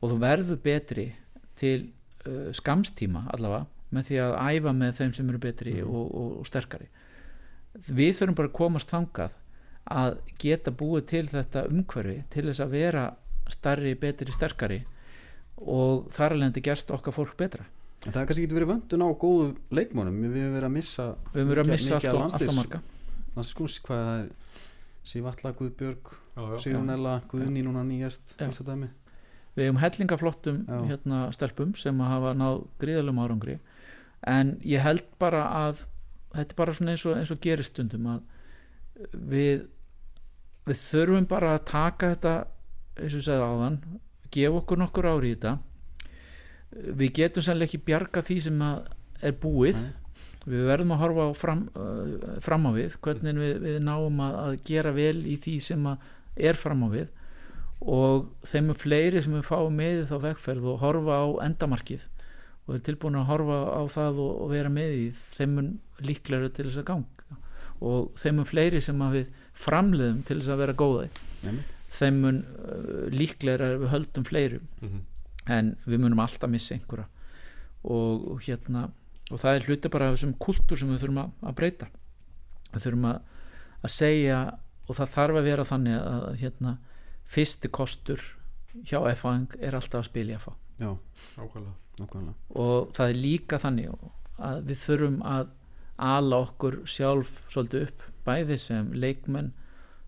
[0.02, 1.08] og þú verður betri
[1.58, 1.78] til
[2.28, 3.66] uh, skamstíma allavega
[3.96, 5.88] með því að æfa með þeim sem eru betri Mhm.
[5.96, 6.88] og, og, og sterkari.
[7.78, 9.36] Við þurfum bara að komast þangað
[9.88, 13.04] að geta búið til þetta umhverfi til þess að vera
[13.48, 14.82] starri, betri, sterkari
[15.58, 17.64] og þar alveg gert okkar fólk betra.
[18.06, 21.06] En það er kannski getur verið vöndun á góðu leikmónum Við höfum verið að missa
[21.34, 22.82] við höfum verið að missa mikið allt af og, allt landsliðs- og marga
[23.88, 24.28] hvað er
[25.08, 26.12] Sývatla, Guðbjörg,
[26.62, 28.36] Sigurnella Guðný núna nýjast
[29.58, 33.58] við hefum hellingaflottum hérna, stelpum sem hafa náð gríðalum árangri.
[34.28, 35.86] En ég held bara að
[36.36, 38.22] þetta er bara svona eins og, eins og gerist stundum að
[39.14, 39.66] við
[40.68, 42.36] við þurfum bara að taka þetta
[42.98, 43.80] eins og segði áðan
[44.34, 45.54] gefa okkur nokkur ári í þetta.
[47.00, 49.80] Við getum sannlega ekki bjarga því sem er búið.
[49.82, 50.04] Nei.
[50.48, 54.54] við verðum að horfa fram, uh, fram á við hvernig við, við náum að, að
[54.70, 56.06] gera vel í því sem að
[56.40, 57.08] er fram á við
[57.88, 62.08] og þeim er fleiri sem við fáum með þá vegferð og horfa á endamarkið
[62.68, 65.70] og er tilbúin að horfa á það og, og vera með í þeim mun
[66.04, 67.38] líklega til þess að ganga.
[67.78, 70.76] Og þeim mun fleiri sem við framleiðum til þess að vera
[71.48, 71.76] Einmitt.
[71.94, 74.68] þeim mun uh, líklega við höldum fleirum.
[74.82, 75.06] Mhm.
[75.48, 77.08] en við munum alltaf missa einhverja.
[77.88, 78.90] Og, og hérna
[79.32, 81.88] og það er hluti bara af þessum kultúr sem við þurfum að, að breyta.
[82.74, 83.22] Við þurfum að,
[83.80, 84.40] að segja
[84.88, 86.78] og það þarf að vera þannig að hérna,
[87.28, 88.24] fyrsti kostur
[88.88, 90.92] hjá FANG er alltaf að spila í FA Já,
[91.38, 91.74] Nákvæmlega.
[91.98, 92.34] nákvæmlega.
[92.62, 93.94] Og það er líka þannig
[94.38, 95.48] að við þurfum að
[95.98, 99.54] ala okkur sjálf svolítið upp bæði sem leikmenn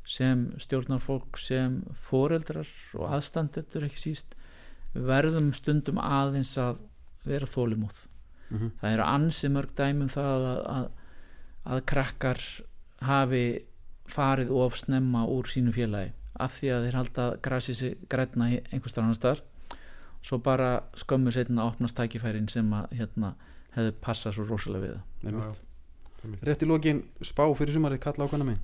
[0.09, 4.35] sem stjórnarfólk sem foreldrar og aðstandendur ekki síst.
[4.93, 6.79] Við verðum stundum aðeins að
[7.29, 8.05] vera þólimóð
[8.49, 10.85] mm það eru ansi mörg dæmum það að, að,
[11.73, 12.39] að krakkar
[13.05, 13.43] hafi
[14.09, 17.25] farið of snemma úr sínu félagi af því að þeir halda
[17.59, 19.41] sig grætna einhvers staðar annar staðar.
[20.21, 23.33] Svo bara skömmu setna að opnast tækifærin sem að hérna
[23.75, 26.37] hefðu passað svo rosalega við Já, já.
[26.43, 28.57] Rétt í lokin spá fyrir sumarið kalla ákvæmna mig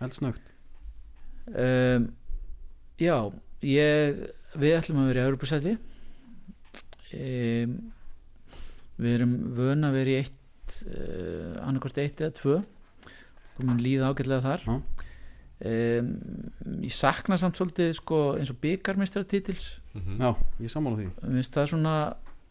[0.00, 0.52] Eldsnögt.
[1.46, 2.08] Um,
[3.00, 3.18] Já,
[3.66, 4.20] ég
[4.54, 5.72] við ætlum að vera í Europasæti
[7.18, 7.72] um,
[9.02, 12.60] við erum vön að vera í eitt uh, annarkvort eitt eða tvö
[13.58, 14.66] komin líða ágætlega þar.
[15.64, 16.08] Um,
[16.82, 20.18] ég sakna samt svolítið sko, eins og byggarmeistaratítils Mhm.
[20.20, 21.06] Já, ég sammála því.
[21.22, 21.94] Mér finnst það svona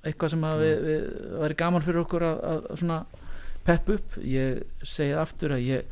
[0.04, 1.04] eitthvað sem að við, við
[1.42, 2.40] væri gaman fyrir okkur að,
[2.72, 2.98] að svona
[3.68, 4.18] pepp upp.
[4.24, 5.84] Ég segi aftur að ég,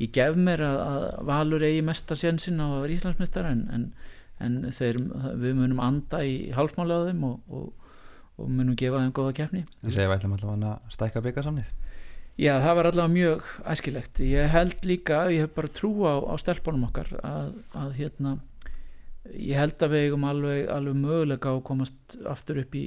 [0.00, 3.92] ég gef mér að, að Valur eigi mesta sjensin á að vera Íslandsmeistar en, en,
[4.40, 5.00] en þeir,
[5.42, 6.50] við munum anda í
[7.10, 7.72] þeim og, og,
[8.38, 9.66] og munum gefa þeim góða keppni.
[9.84, 11.74] Ég segi við ætlum allavega að stækka byggarsamnið
[12.40, 16.34] Já, það var allavega mjög æskilegt ég held líka, ég hef bara trú á, á
[16.40, 18.36] stelpunum okkar að, að hérna
[19.34, 22.84] ég held að við eigum alveg, alveg mögulega á að komast aftur upp í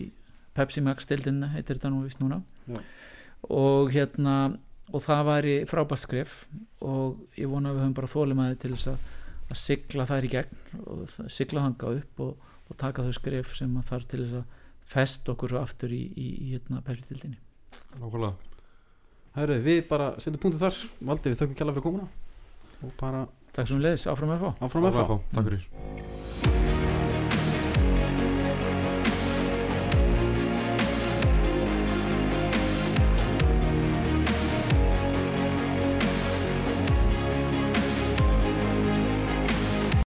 [0.58, 2.80] Pepsi Max stildinna, heitir þetta nú vist núna Já.
[3.50, 4.38] og hérna
[4.90, 6.34] og það væri frábært skref
[6.84, 9.06] og ég vona að við höfum bara þólimaði til þess að,
[9.50, 13.78] að sigla þær í gegn og sigla þanga upp og, og taka þau skref sem
[13.78, 14.58] að þarf til þess að
[14.94, 17.40] fest okkur aftur í, í, í hérna Pepsi stildinni
[18.02, 18.53] Nákvæmlega.
[19.34, 20.76] Herru, við bara setjum punktu þar.
[21.10, 22.10] Valdi, við þökkum kjalla fyrir komuna.
[22.84, 26.33] Og bara Takk svo um leiðis, áfram fá áfram með Áfram, Takk fyrir.